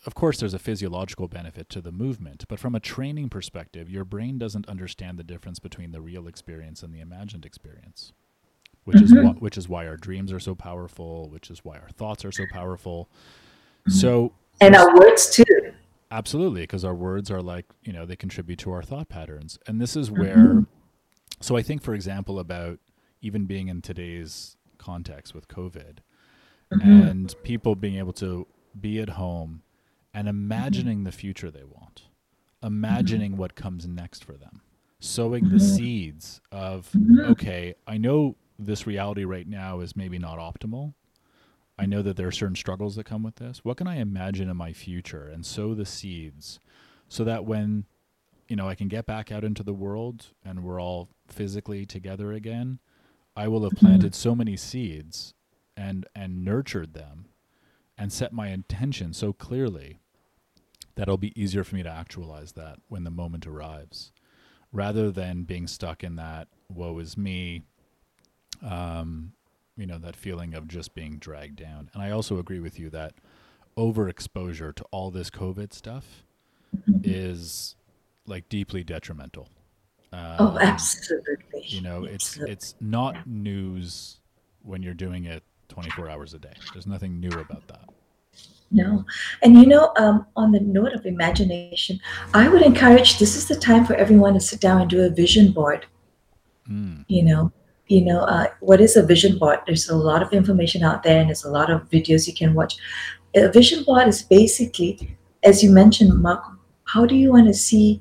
[0.05, 4.05] of course, there's a physiological benefit to the movement, but from a training perspective, your
[4.05, 8.13] brain doesn't understand the difference between the real experience and the imagined experience,
[8.85, 9.19] which mm-hmm.
[9.19, 12.25] is wh- which is why our dreams are so powerful, which is why our thoughts
[12.25, 13.09] are so powerful.
[13.89, 13.99] Mm-hmm.
[13.99, 15.45] So, and our words too.
[16.11, 19.81] Absolutely, because our words are like you know they contribute to our thought patterns, and
[19.81, 20.37] this is where.
[20.37, 20.61] Mm-hmm.
[21.41, 22.81] So I think, for example, about
[23.21, 25.99] even being in today's context with COVID,
[26.73, 26.91] mm-hmm.
[26.91, 28.47] and people being able to
[28.79, 29.63] be at home
[30.15, 31.05] and imagining mm-hmm.
[31.05, 32.05] the future they want,
[32.63, 33.41] imagining mm-hmm.
[33.41, 34.63] what comes next for them,
[35.01, 35.77] sowing the mm-hmm.
[35.77, 37.31] seeds of, mm-hmm.
[37.33, 40.95] okay, I know this reality right now is maybe not optimal.
[41.79, 43.65] I know that there are certain struggles that come with this.
[43.65, 46.59] What can I imagine in my future and sow the seeds
[47.09, 47.85] so that when
[48.49, 52.33] you know I can get back out into the world and we're all physically together
[52.33, 52.81] again,
[53.37, 55.35] I will have planted so many seeds
[55.77, 57.27] and and nurtured them
[57.97, 60.01] and set my intention so clearly
[60.97, 64.13] that it'll be easier for me to actualize that when the moment arrives
[64.73, 67.63] rather than being stuck in that woe is me
[68.63, 69.33] um,
[69.79, 72.91] you know that feeling of just being dragged down and i also agree with you
[72.91, 73.15] that
[73.77, 76.25] overexposure to all this covid stuff
[77.03, 77.77] is
[78.27, 79.49] like deeply detrimental
[80.13, 82.53] um, oh absolutely you know absolutely.
[82.53, 84.21] it's it's not news
[84.63, 86.53] when you're doing it 24 hours a day.
[86.73, 87.89] There's nothing new about that.
[88.71, 89.05] No.
[89.43, 92.01] And you know, um, on the note of imagination,
[92.35, 95.11] I would encourage this is the time for everyone to sit down and do a
[95.11, 95.87] vision board.
[96.71, 97.05] Mm.
[97.09, 97.53] You know,
[97.89, 99.61] you know, uh, what is a vision board?
[99.67, 102.55] There's a lot of information out there and there's a lot of videos you can
[102.55, 102.77] watch.
[103.35, 106.43] A vision board is basically, as you mentioned, Mark,
[106.85, 108.01] how do you want to see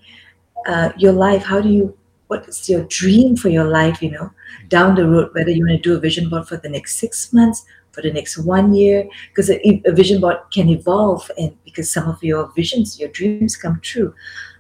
[0.66, 1.44] uh, your life?
[1.44, 1.98] How do you,
[2.28, 4.32] what is your dream for your life, you know?
[4.70, 7.32] down the road, whether you want to do a vision board for the next six
[7.34, 11.90] months, for the next one year, because a, a vision board can evolve and because
[11.90, 14.14] some of your visions, your dreams come true.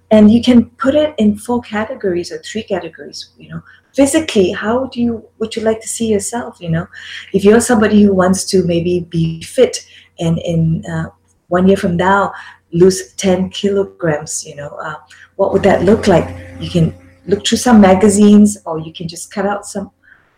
[0.09, 3.61] And you can put it in four categories or three categories, you know.
[3.97, 6.61] Physically, how do you would you like to see yourself?
[6.61, 6.87] You know,
[7.33, 9.83] if you're somebody who wants to maybe be fit
[10.19, 11.07] and in uh,
[11.47, 12.31] one year from now
[12.71, 14.97] lose 10 kilograms, you know, uh,
[15.37, 16.29] what would that look like?
[16.59, 16.93] You can
[17.25, 19.89] look through some magazines or you can just cut out some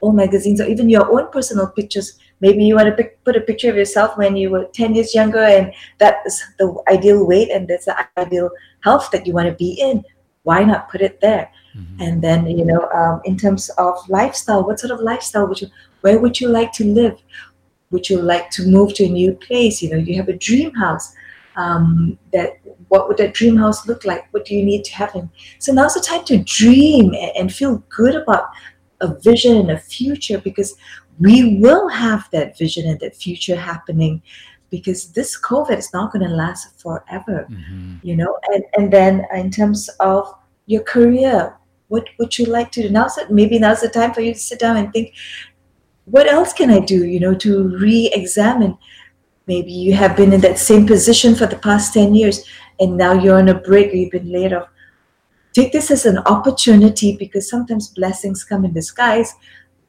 [0.01, 3.41] old magazines or even your own personal pictures maybe you want to pick, put a
[3.41, 7.49] picture of yourself when you were 10 years younger and that is the ideal weight
[7.51, 8.49] and that's the ideal
[8.85, 10.01] health that you want to be in
[10.43, 12.01] why not put it there mm-hmm.
[12.01, 15.67] and then you know um, in terms of lifestyle what sort of lifestyle would you
[16.01, 17.21] where would you like to live?
[17.91, 19.81] Would you like to move to a new place?
[19.81, 21.13] You know you have a dream house
[21.55, 24.31] um, that what would that dream house look like?
[24.31, 25.29] What do you need to have in?
[25.59, 28.49] So now's the time to dream and, and feel good about
[29.01, 30.75] a vision and a future because
[31.19, 34.21] we will have that vision and that future happening
[34.69, 37.47] because this covid is not going to last forever.
[37.49, 37.95] Mm-hmm.
[38.03, 40.33] you know and and then in terms of
[40.67, 41.57] your career
[41.89, 44.39] what would you like to do now's it maybe now's the time for you to
[44.39, 45.13] sit down and think
[46.05, 48.77] what else can i do you know to re-examine
[49.47, 52.43] maybe you have been in that same position for the past 10 years
[52.79, 54.69] and now you're on a break or you've been laid off
[55.53, 59.33] take this as an opportunity because sometimes blessings come in disguise.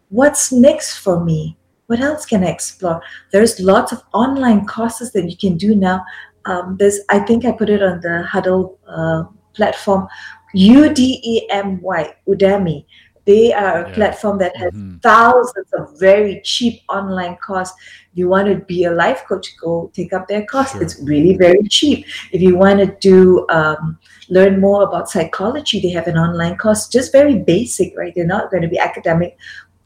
[0.09, 1.57] What's next for me?
[1.87, 3.03] What else can I explore?
[3.33, 6.05] There's lots of online courses that you can do now.
[6.45, 10.09] Um, there's, I think I put it on the huddle uh, platform,
[10.55, 12.85] U-D-E-M-Y, Udemy.
[13.27, 13.95] They are a yeah.
[13.95, 14.97] platform that has mm-hmm.
[14.99, 17.75] thousands of very cheap online courses.
[18.13, 20.73] If you want to be a life coach, go take up their course.
[20.73, 20.83] Sure.
[20.83, 22.07] It's really very cheap.
[22.33, 23.99] If you want to do um,
[24.31, 28.13] learn more about psychology, they have an online course, just very basic, right?
[28.15, 29.37] They're not going to be academic,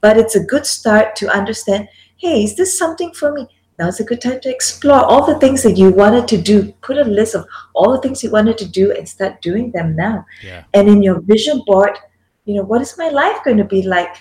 [0.01, 1.89] but it's a good start to understand.
[2.17, 3.49] Hey, is this something for me?
[3.79, 6.73] Now's a good time to explore all the things that you wanted to do.
[6.81, 9.97] Put a list of all the things you wanted to do and start doing them
[9.97, 10.25] now.
[10.45, 10.65] Yeah.
[10.75, 11.99] And in your vision board,
[12.45, 14.15] you know, what is my life going to be like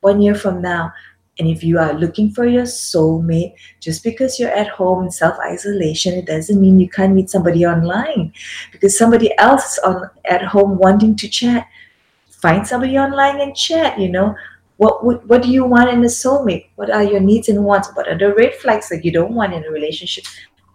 [0.00, 0.92] one year from now?
[1.38, 5.38] And if you are looking for your soulmate, just because you're at home in self
[5.38, 8.32] isolation, it doesn't mean you can't meet somebody online.
[8.72, 11.68] Because somebody else is on at home wanting to chat,
[12.28, 14.00] find somebody online and chat.
[14.00, 14.34] You know,
[14.78, 16.66] what what, what do you want in a soulmate?
[16.76, 17.90] What are your needs and wants?
[17.94, 20.24] What are the red flags that you don't want in a relationship?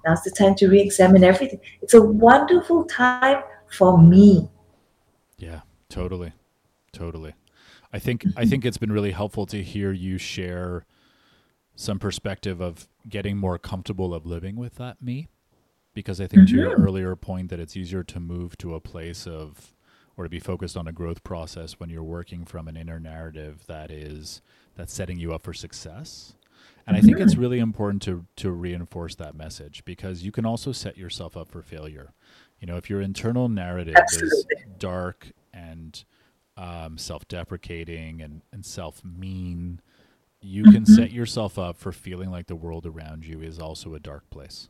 [0.05, 1.59] Now's the time to re-examine everything.
[1.81, 4.49] It's a wonderful time for me.
[5.37, 6.33] Yeah, totally.
[6.91, 7.33] Totally.
[7.91, 10.85] I think I think it's been really helpful to hear you share
[11.75, 15.27] some perspective of getting more comfortable of living with that me
[15.93, 16.55] because I think mm-hmm.
[16.55, 16.83] to your mm-hmm.
[16.83, 19.72] earlier point that it's easier to move to a place of
[20.17, 23.65] or to be focused on a growth process when you're working from an inner narrative
[23.67, 24.41] that is
[24.75, 26.33] that's setting you up for success.
[26.85, 30.71] And I think it's really important to to reinforce that message because you can also
[30.71, 32.13] set yourself up for failure.
[32.59, 34.27] You know, if your internal narrative Absolutely.
[34.29, 34.45] is
[34.79, 36.03] dark and
[36.55, 39.81] um, self-deprecating and, and self-mean,
[40.41, 40.87] you can Mhm.
[40.95, 44.69] set yourself up for feeling like the world around you is also a dark place.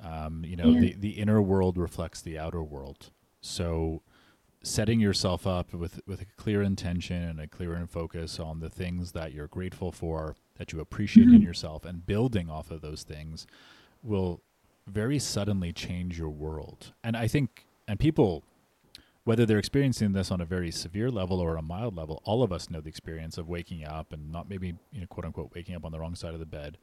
[0.00, 0.80] Um, you know, Yeah.
[0.80, 3.10] the, the inner world reflects the outer world.
[3.40, 4.02] So
[4.68, 9.12] setting yourself up with, with a clear intention and a clear focus on the things
[9.12, 11.44] that you're grateful for, that you appreciate in Mhm.
[11.44, 13.46] yourself, and building off of those things
[14.02, 14.40] will
[14.86, 16.92] very suddenly change your world.
[17.02, 18.44] And I think, and people,
[19.24, 22.52] whether they're experiencing this on a very severe level or a mild level, all of
[22.52, 25.74] us know the experience of waking up and not maybe, you know, quote unquote, waking
[25.74, 26.78] up on the wrong side of the bed.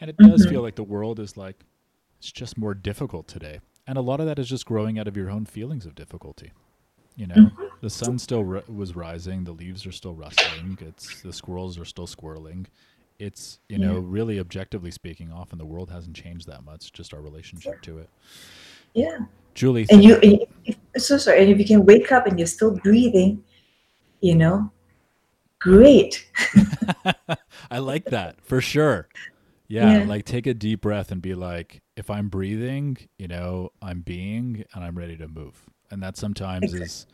[0.00, 0.50] And it does Mhm.
[0.50, 1.64] feel like the world is like,
[2.18, 3.60] it's just more difficult today.
[3.86, 6.52] And a lot of that is just growing out of your own feelings of difficulty.
[7.18, 7.70] You know, Mhm.
[7.80, 11.84] the sun still ri- was rising, the leaves are still rustling, it's the squirrels are
[11.84, 12.66] still squirreling.
[13.18, 14.02] It's, you know, Yeah.
[14.04, 18.08] really objectively speaking, often the world hasn't changed that much, just our relationship to it.
[18.94, 19.18] Yeah.
[19.54, 22.46] Julie, And you, and if, so sorry, and if you can wake up and you're
[22.46, 23.42] still breathing,
[24.20, 24.70] you know,
[25.58, 26.30] great.
[27.72, 29.08] I like that for sure.
[29.66, 30.04] Yeah, Yeah.
[30.04, 34.64] like take a deep breath and be like, if I'm breathing, you know, I'm being
[34.72, 35.64] and I'm ready to move.
[35.90, 37.06] And that sometimes is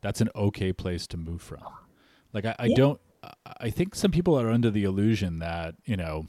[0.00, 1.62] that's an okay place to move from.
[2.32, 2.76] Like I, I Yeah.
[2.76, 6.26] don't I- I think some people are under the illusion that, you know,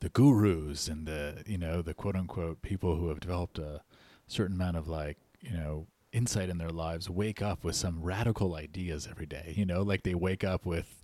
[0.00, 3.82] the gurus and the, you know, the quote unquote people who have developed a
[4.26, 8.54] certain amount of like, you know, insight in their lives wake up with some radical
[8.54, 9.52] ideas every day.
[9.56, 11.02] You know, like they wake up with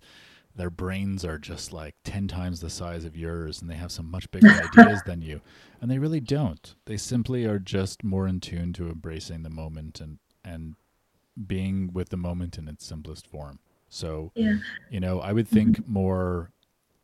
[0.57, 4.09] their brains are just like 10 times the size of yours and they have some
[4.11, 5.39] much bigger ideas than you.
[5.79, 6.75] And they really don't.
[6.85, 10.75] They simply are just more in tune to embracing the moment and, and
[11.45, 13.59] being with the moment in its simplest form.
[13.87, 14.57] So, Yeah.
[14.89, 16.51] you know, I would think more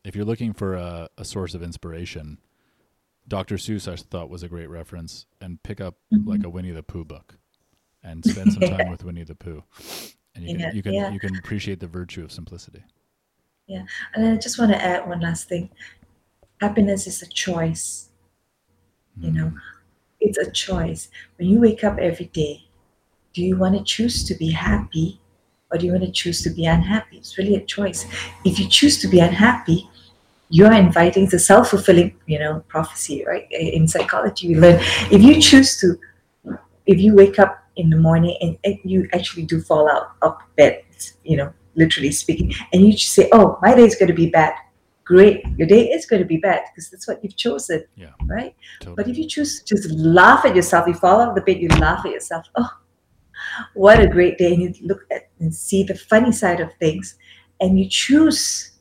[0.04, 2.40] if you're looking for a, a source of inspiration,
[3.28, 3.56] Dr.
[3.56, 6.26] Seuss I thought was a great reference and pick up Mhm.
[6.28, 7.38] like a Winnie the Pooh book
[8.04, 9.64] and spend some time with Winnie the Pooh.
[10.36, 11.12] And you can Yeah, you can yeah.
[11.12, 12.84] you can appreciate the virtue of simplicity.
[13.70, 13.88] And
[14.28, 15.70] I just want to add one last thing.
[16.60, 18.10] Happiness is a choice.
[19.20, 19.58] You know, Mm.
[20.20, 21.10] it's a choice.
[21.38, 22.66] When you wake up every day,
[23.34, 25.20] do you want to choose to be happy
[25.72, 27.18] or do you want to choose to be unhappy?
[27.18, 28.06] It's really a choice.
[28.44, 29.90] If you choose to be unhappy,
[30.50, 33.48] you're inviting the self-fulfilling, you know, prophecy, right?
[33.52, 34.80] In psychology, we learn
[35.12, 35.98] if you choose to,
[36.86, 40.38] if you wake up in the morning and, and you actually do fall out of
[40.56, 40.84] bed,
[41.24, 44.30] you know, literally speaking, and you just say, "Oh, my day is going to be
[44.30, 44.54] bad."
[45.06, 48.12] Great, your day is going to be bad because that's what you've chosen, Yeah.
[48.26, 48.56] right?
[48.80, 48.96] Totally.
[48.96, 51.58] But if you choose to just laugh at yourself, you fall out of the bed,
[51.62, 52.46] you laugh at yourself.
[52.56, 52.70] Oh,
[53.74, 54.54] what a great day!
[54.54, 57.18] And you look at and see the funny side of things,
[57.60, 58.72] and you choose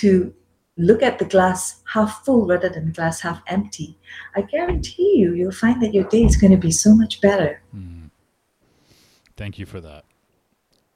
[0.00, 0.32] to
[0.78, 3.98] look at the glass half full rather than the glass half empty.
[4.36, 7.62] I guarantee you, you'll find that your day is going to be so much better.
[7.76, 8.10] Mhm.
[9.36, 10.04] Thank you for that.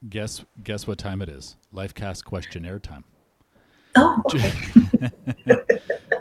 [0.09, 1.57] Guess guess what time it is?
[1.75, 3.05] Lifecast questionnaire time.
[3.97, 4.53] Oh, okay.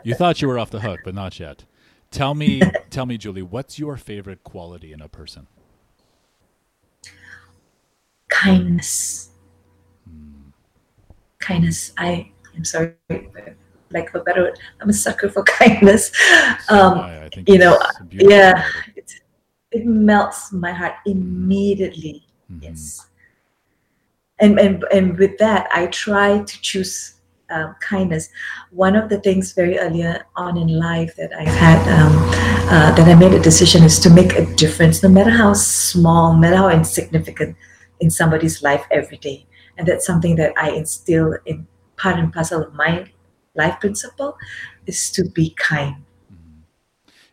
[0.03, 1.65] You thought you were off the hook, but not yet.
[2.09, 5.47] Tell me, tell me, Julie, what's your favorite quality in a person?
[8.35, 9.29] kindness.
[10.07, 10.49] Hmm.
[11.39, 11.93] Kindness.
[11.97, 12.93] I am sorry,
[13.91, 16.11] like for better word, I'm a sucker for kindness.
[16.69, 18.65] Um, I, I think you know, a yeah.
[18.95, 19.11] it,
[19.71, 22.25] it melts my heart immediately.
[22.51, 22.63] Mhm.
[22.63, 23.07] Yes.
[24.39, 27.15] And, and and with that, I try to choose
[27.49, 28.29] um, kindness.
[28.71, 32.17] One of the things very earlier on in life that I've had um,
[32.69, 36.33] uh, that I made a decision is to make a difference, no matter how small,
[36.33, 37.55] no matter how insignificant,
[37.99, 39.45] in somebody's life every day.
[39.77, 41.67] And that's something that I instill in
[41.97, 43.09] part and parcel of my
[43.55, 44.37] life principle
[44.85, 46.03] is to be kind.
[46.31, 46.63] Mhm.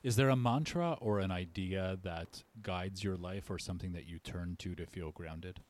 [0.02, 4.18] Is there a mantra or an idea that guides your life or something that you
[4.18, 5.60] turn to to feel grounded?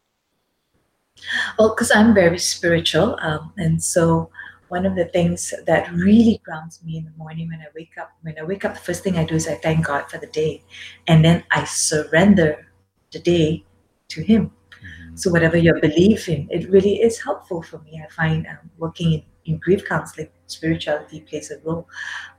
[1.59, 4.31] Well, because I'm very spiritual, um, and so
[4.68, 8.11] one of the things that really grounds me in the morning when I wake up,
[8.22, 10.27] when I wake up, the first thing I do is I thank God for the
[10.29, 10.62] day,
[11.07, 12.66] and then I surrender
[13.12, 13.64] the day
[14.08, 14.50] to Him.
[14.83, 15.19] Mhm.
[15.19, 18.02] So whatever your belief in, it really is helpful for me.
[18.04, 21.88] I find um, working in, in grief counseling, spirituality plays a role,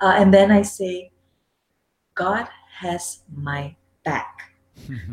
[0.01, 1.11] uh, and then I say,
[2.15, 2.47] God
[2.79, 4.52] has my back.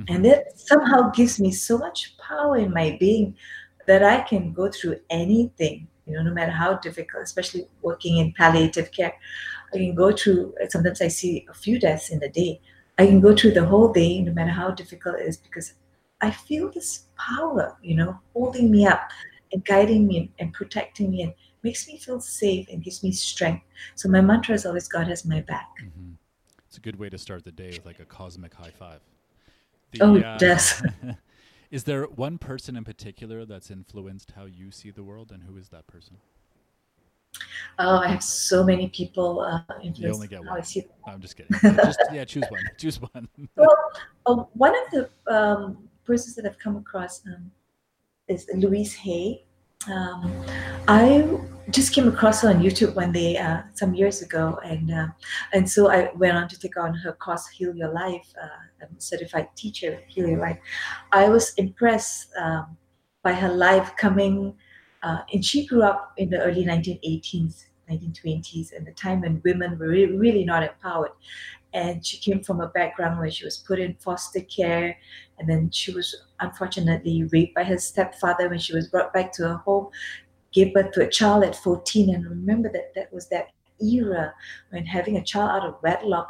[0.09, 3.37] And that somehow gives me so much power in my being
[3.87, 8.33] that I can go through anything, you know, no matter how difficult, especially working in
[8.33, 9.15] palliative care.
[9.73, 12.61] I can go through, sometimes I see a few deaths in a day.
[12.99, 15.75] I can go through the whole day, no matter how difficult it is, because
[16.21, 19.11] I feel this power, you know, holding me up
[19.53, 23.65] and guiding me and protecting me and makes me feel safe and gives me strength.
[23.95, 25.69] So my mantra is always God has my back.
[25.83, 26.13] Mm-hmm.
[26.67, 29.01] It's a good way to start the day with like a cosmic high five.
[29.93, 30.83] The, oh, uh, yes.
[31.71, 35.57] is there one person in particular that's influenced how you see the world, and who
[35.57, 36.17] is that person?
[37.79, 40.59] Oh, I have so many people uh, You only get one.
[40.59, 41.57] I see I'm just kidding.
[41.77, 42.63] just, yeah, choose one.
[42.77, 43.29] Choose one.
[43.57, 43.77] well,
[44.27, 47.51] uh, one of the um, persons that I've come across um,
[48.29, 49.45] is Louise Hay.
[49.89, 50.45] Um,
[50.89, 51.27] I
[51.71, 55.07] just came across her on YouTube one day uh, some years ago, and uh,
[55.55, 58.31] and so I went on to take on her course, Heal Your Life.
[58.41, 60.59] Uh, I'm a certified teacher, Heal Your Life.
[61.13, 62.77] I was impressed um,
[63.23, 64.55] by her life coming,
[65.03, 69.79] uh, and she grew up in the early 1980s, 1920s, and the time when women
[69.79, 71.13] were really, really not empowered.
[71.73, 74.99] And she came from a background where she was put in foster care,
[75.41, 79.43] and then she was unfortunately raped by her stepfather when she was brought back to
[79.49, 79.89] her home
[80.53, 83.49] gave birth to a child at 14 and remember that that was that
[83.81, 84.33] era
[84.71, 86.29] when having a child out of wedlock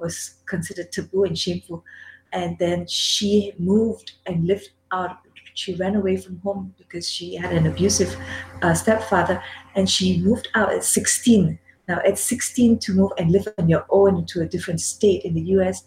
[0.00, 1.84] was considered taboo and shameful.
[2.32, 5.18] And then she moved and lived out
[5.54, 8.16] she ran away from home because she had an abusive
[8.62, 9.42] uh, stepfather
[9.74, 13.84] and she moved out at 16 now at 16 to move and live on your
[13.90, 15.82] own into a different state in the us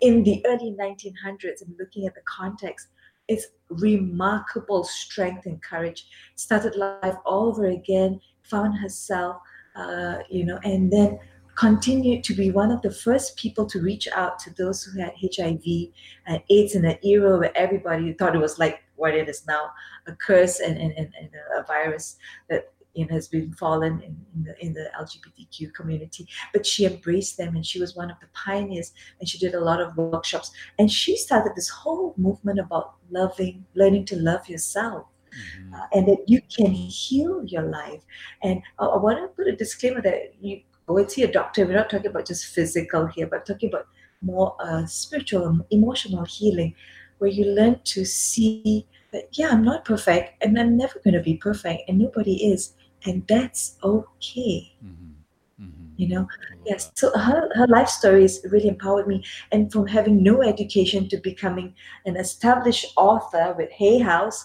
[0.00, 2.88] in the early 1900s and looking at the context
[3.28, 6.06] it's remarkable strength and courage.
[6.36, 9.38] Started life all over again, found herself,
[9.74, 11.18] uh, you know, and then
[11.56, 15.12] continued to be one of the first people to reach out to those who had
[15.20, 15.88] HIV
[16.26, 19.70] and AIDS in an era where everybody thought it was like what it is now,
[20.06, 22.16] a curse and, and, and, and a virus
[22.48, 22.72] that
[23.04, 26.26] has been fallen in, in, the in the LGBTQ community.
[26.52, 28.92] But she embraced them, and she was one of the pioneers.
[29.20, 33.64] And she did a lot of workshops, and she started this whole movement about loving,
[33.74, 35.06] learning to love yourself.
[35.26, 35.74] Mm-hmm.
[35.74, 38.00] Uh, and that you can heal your life.
[38.42, 41.66] And I, I want to put a disclaimer that you go and see a doctor.
[41.66, 43.86] We're not talking about just physical here, but talking about
[44.22, 46.74] more uh, spiritual, emotional healing,
[47.18, 51.22] where you learn to see that, yeah, I'm not perfect and I'm never going to
[51.22, 52.74] be perfect, and nobody is
[53.04, 54.74] and that's okay.
[54.84, 55.64] Mm-hmm.
[55.64, 55.86] Mm-hmm.
[55.96, 56.28] You know,
[56.64, 56.86] yes.
[56.86, 56.98] That.
[56.98, 59.24] So her, her life stories really empowered me.
[59.52, 61.74] And from having no education to becoming
[62.04, 64.44] an established author with Hay House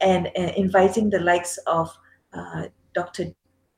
[0.00, 1.90] and uh, inviting the likes of
[2.32, 3.32] uh, Dr.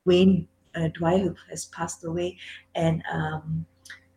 [0.04, 2.38] Wayne uh, Dyer, who has passed away,
[2.74, 3.66] and um,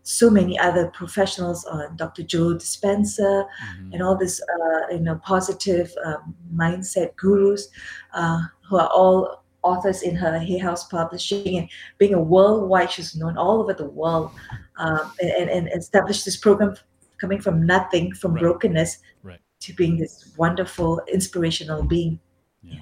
[0.04, 2.24] so many other professionals, uh, Dr.
[2.24, 3.94] Joe Dispenza, mm-hmm.
[3.94, 7.68] and all this, uh, you know, positive um, mindset gurus
[8.14, 13.16] uh, who are all authors in her Hay House Publishing and being a worldwide, she's
[13.16, 14.32] known all over the world
[14.78, 16.76] um, and, and established this program
[17.20, 18.42] coming from nothing, from right.
[18.42, 19.40] brokenness, right.
[19.62, 22.20] to being this wonderful, inspirational being.
[22.62, 22.76] Yeah.
[22.76, 22.82] yeah.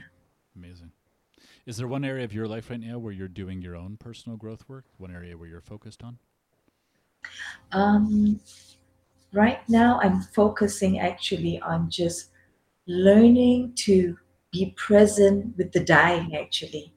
[0.56, 0.92] Amazing.
[1.66, 4.38] Is there one area of your life right now where you're doing your own personal
[4.38, 4.86] growth work?
[4.98, 6.20] One area where you're focused on?
[7.72, 8.40] Um,
[9.34, 12.30] right now, I'm focusing actually on just
[12.88, 14.18] learning to
[14.56, 16.92] be present with the dying actually.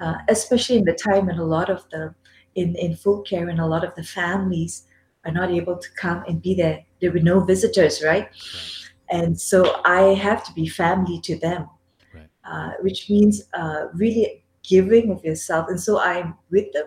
[0.00, 2.14] Uh, especially in the time when a lot of the
[2.54, 4.86] in, in full care and a lot of the families
[5.24, 6.78] are not able to come and be there.
[7.00, 9.18] There were no visitors right, right.
[9.18, 11.68] and so i have to be family to them.
[12.14, 12.30] Right.
[12.50, 15.68] uh, which means uh, really giving of yourself.
[15.68, 16.84] And so i'm with the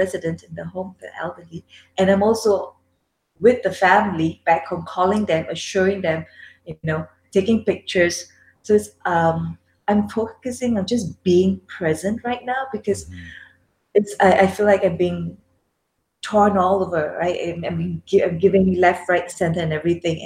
[0.00, 1.64] resident in the home the elderly.
[1.98, 2.76] And i'm also
[3.40, 6.24] with the family back home calling them assuring them
[6.64, 8.16] you know taking pictures
[8.66, 9.56] so it's um,
[9.86, 13.24] I'm focusing on just being present right now because mm-hmm.
[13.94, 15.36] it's I, I, feel like I'm being
[16.20, 17.38] torn all over, right?
[17.44, 20.20] I'm, I'm, I'm giving left, right, center, and everything,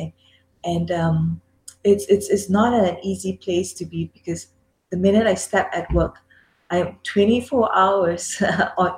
[0.65, 1.41] and and um,
[1.85, 4.47] it's it's it's not an easy place to be because
[4.91, 6.17] the minute I step at work,
[6.71, 8.43] I'm 24 hours
[8.79, 8.97] on.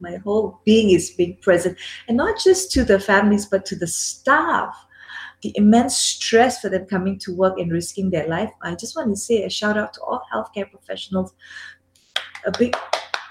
[0.00, 3.88] My whole being is being present, and not just to the families, but to the
[3.88, 4.76] staff
[5.42, 8.50] the immense stress for them coming to work and risking their life.
[8.62, 11.32] I just want to say a shout out to all healthcare professionals.
[12.46, 12.76] A big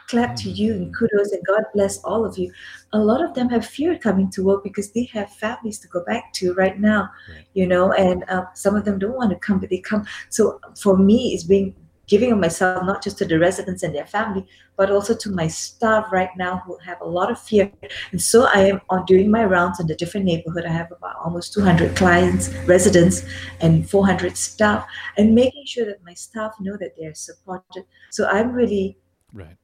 [0.07, 2.51] clap to you and kudos and God bless all of you.
[2.93, 6.03] A lot of them have fear coming to work because they have families to go
[6.05, 7.09] back to right now,
[7.53, 10.05] you know, and uh, some of them don't want to come, but they come.
[10.29, 11.75] So for me, it's being
[12.07, 14.45] giving of myself not just to the residents and their family,
[14.77, 17.71] but also to my staff right now who have a lot of fear.
[18.11, 20.65] And so I am on doing my rounds in the different neighborhood.
[20.65, 23.23] I have about almost 200 clients, residents,
[23.59, 24.87] and 400 staff,
[25.17, 27.83] and making sure that my staff know that they're supported.
[28.11, 28.97] So I'm really
[29.33, 29.57] right.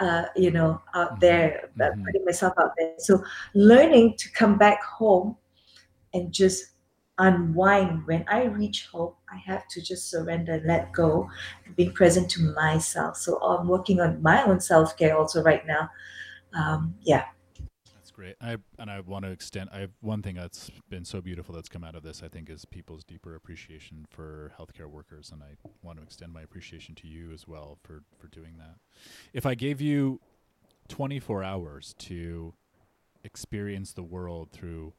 [0.00, 1.20] Uh, you know, out mm-hmm.
[1.20, 2.94] there, uh, putting myself out there.
[2.98, 3.22] So
[3.54, 5.36] learning to come back home
[6.12, 6.71] and just
[7.22, 8.06] unwind.
[8.06, 11.30] When I reach home, I have to just surrender, let go,
[11.76, 13.16] being present to myself.
[13.16, 15.88] So I'm working on my own self care also right now.
[16.54, 17.26] Um, yeah.
[17.94, 18.34] That's great.
[18.40, 19.70] I and I want to extend.
[19.70, 22.22] I one thing that's been so beautiful that's come out of this.
[22.24, 26.42] I think is people's deeper appreciation for healthcare workers, and I want to extend my
[26.42, 28.74] appreciation to you as well for for doing that.
[29.32, 30.20] If I gave you
[30.88, 32.54] 24 hours to
[33.24, 34.92] experience the world through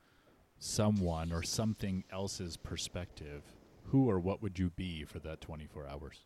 [0.64, 3.44] someone or something else's perspective,
[3.88, 6.24] who or what would you be for that 24 hours?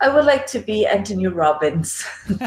[0.00, 2.04] I would like to be Anthony Robbins.
[2.28, 2.38] you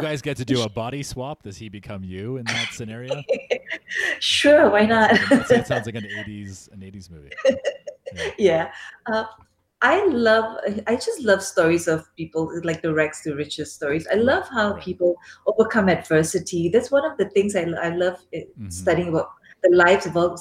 [0.00, 1.44] guys get to do a body swap.
[1.44, 3.22] Does he become you in that scenario?
[4.18, 5.12] sure, why not?
[5.12, 7.30] it sounds like an 80s an 80s movie.
[8.14, 8.30] Yeah.
[8.38, 8.72] yeah.
[9.06, 9.24] Uh,
[9.82, 14.06] I love, I just love stories of people like the Rex to riches stories.
[14.10, 15.16] I love how people
[15.46, 16.68] overcome adversity.
[16.68, 18.68] That's one of the things I, I love mm-hmm.
[18.68, 19.30] studying about
[19.64, 20.38] the lives of all,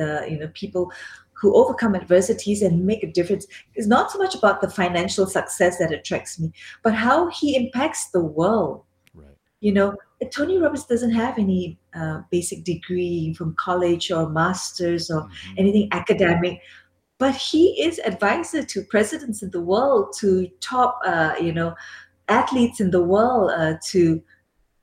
[0.00, 0.92] uh, you know, people
[1.32, 3.46] who overcome adversities and make a difference.
[3.74, 6.52] It's not so much about the financial success that attracts me,
[6.84, 8.84] but how he impacts the world.
[9.12, 9.36] Right.
[9.58, 9.96] You know,
[10.30, 15.54] Tony Robbins doesn't have any uh, basic degree from college or masters or mm-hmm.
[15.58, 16.60] anything academic
[17.24, 21.74] but he is advisor to presidents in the world, to top, uh, you know,
[22.28, 24.22] athletes in the world, uh, to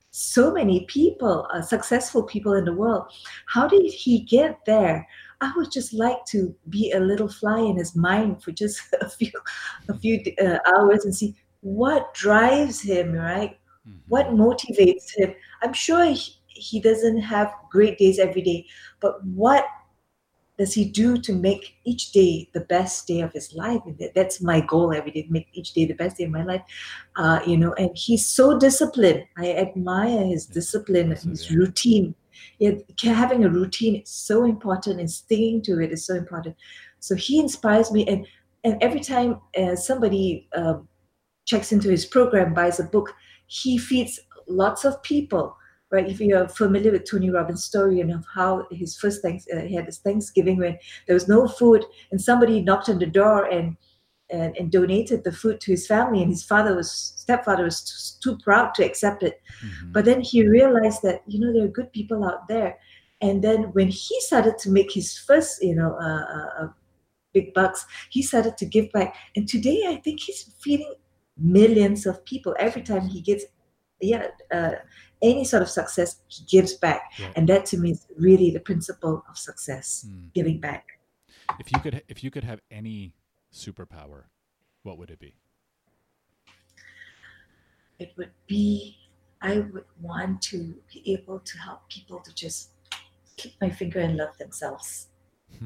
[0.10, 3.04] so many people, uh, successful people in the world.
[3.46, 5.08] How did he get there?
[5.40, 9.08] I would just like to be a little fly in his mind for just a
[9.08, 9.32] few,
[9.88, 13.60] a few uh, hours and see what drives him, right?
[13.88, 14.00] Mm-hmm.
[14.08, 15.36] What motivates him?
[15.62, 18.66] I'm sure he, he doesn't have great days every day,
[19.00, 19.64] but what
[20.58, 23.82] does he do to make each day the best day of his life?
[24.16, 26.62] That's my goal every day, make each day the best day of my life.
[27.16, 29.24] Uh, you know, and he's so disciplined.
[29.38, 32.16] I admire his discipline and his routine.
[32.60, 32.74] Yeah,
[33.04, 36.56] having a routine is so important and sticking to it is so important.
[37.00, 38.06] So he inspires me.
[38.08, 38.28] And,
[38.64, 40.88] and every time uh, somebody um,
[41.46, 43.14] checks into his program, buys a book,
[43.48, 45.56] he feeds lots of people
[45.92, 46.08] right?
[46.08, 49.76] If you're familiar with Tony Robbins' story and of how his first thanks, uh, he
[49.76, 53.78] had his Thanksgiving when there was no food, and somebody knocked on the door and
[54.30, 58.32] and, and donated the food to his family, and his father was stepfather was too,
[58.32, 59.42] too proud to accept it.
[59.64, 59.92] Mm-hmm.
[59.92, 62.78] But then he realized that you know there are good people out there,
[63.20, 66.68] and then when he started to make his first, you know, uh, uh, uh
[67.34, 70.94] big bucks, he started to give back, and today I think he's feeding
[71.38, 73.46] millions of people every time he gets
[74.02, 74.72] yeah uh,
[75.22, 77.12] any sort of success, he gives back.
[77.36, 80.34] And that to me is really the principle of success, mm.
[80.34, 80.86] giving back.
[81.60, 83.14] If you could if you could have any
[83.54, 84.24] superpower,
[84.84, 85.36] what would it be?
[88.00, 88.98] It would be
[89.42, 92.70] I would want to be able to help people to just
[93.38, 95.08] keep my finger and love themselves.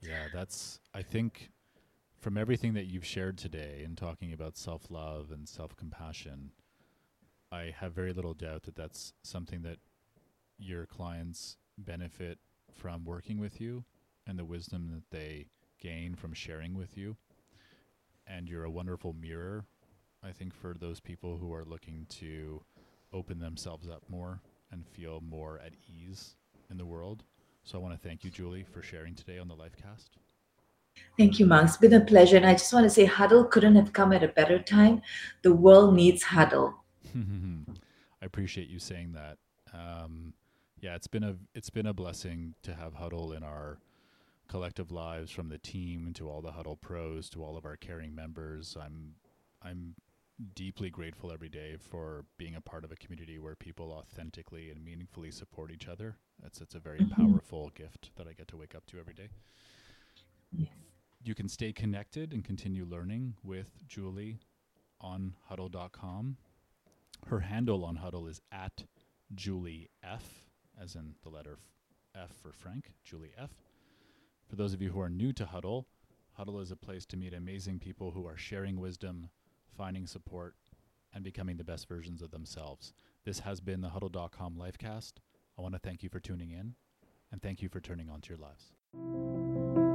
[0.00, 1.50] yeah, that's I think
[2.18, 6.50] from everything that you've shared today and talking about self-love and self-compassion,
[7.52, 9.78] I have very little doubt that that's something that
[10.56, 12.38] your clients benefit
[12.72, 13.84] from working with you
[14.26, 15.46] and the wisdom that they
[15.80, 17.16] gain from sharing with you.
[18.24, 19.64] And you're a wonderful mirror,
[20.22, 22.62] I think, for those people who are looking to
[23.12, 24.40] open themselves up more
[24.70, 26.36] and feel more at ease
[26.70, 27.24] in the world.
[27.64, 30.10] So I want to thank you, Julie, for sharing today on the Lifecast.
[31.18, 31.64] Thank you, Mark.
[31.64, 32.36] It's been a pleasure.
[32.36, 35.02] And I just want to say, Huddle couldn't have come at a better time.
[35.42, 36.76] The world needs Huddle.
[38.22, 39.38] I appreciate you saying that.
[39.72, 40.34] Um,
[40.80, 43.78] yeah, it's been a it's been a blessing to have Huddle in our
[44.48, 48.14] collective lives, from the team to all the Huddle pros to all of our caring
[48.14, 48.76] members.
[48.80, 49.14] I'm
[49.62, 49.94] I'm
[50.54, 54.82] deeply grateful every day for being a part of a community where people authentically and
[54.82, 56.16] meaningfully support each other.
[56.44, 57.30] It's it's a very mm-hmm.
[57.30, 59.28] powerful gift that I get to wake up to every day.
[60.52, 60.70] Yes.
[61.22, 64.38] You can stay connected and continue learning with Julie
[65.00, 66.38] on huddle.com
[67.26, 68.84] her handle on Huddle is at
[69.34, 70.44] Julie F,
[70.80, 71.58] as in the letter
[72.14, 73.50] F for Frank, Julie F.
[74.48, 75.86] For those of you who are new to Huddle,
[76.32, 79.28] Huddle is a place to meet amazing people who are sharing wisdom,
[79.76, 80.56] finding support,
[81.12, 82.92] and becoming the best versions of themselves.
[83.24, 85.14] This has been the Huddle.com Lifecast.
[85.58, 86.74] I want to thank you for tuning in,
[87.30, 89.89] and thank you for turning on to your lives.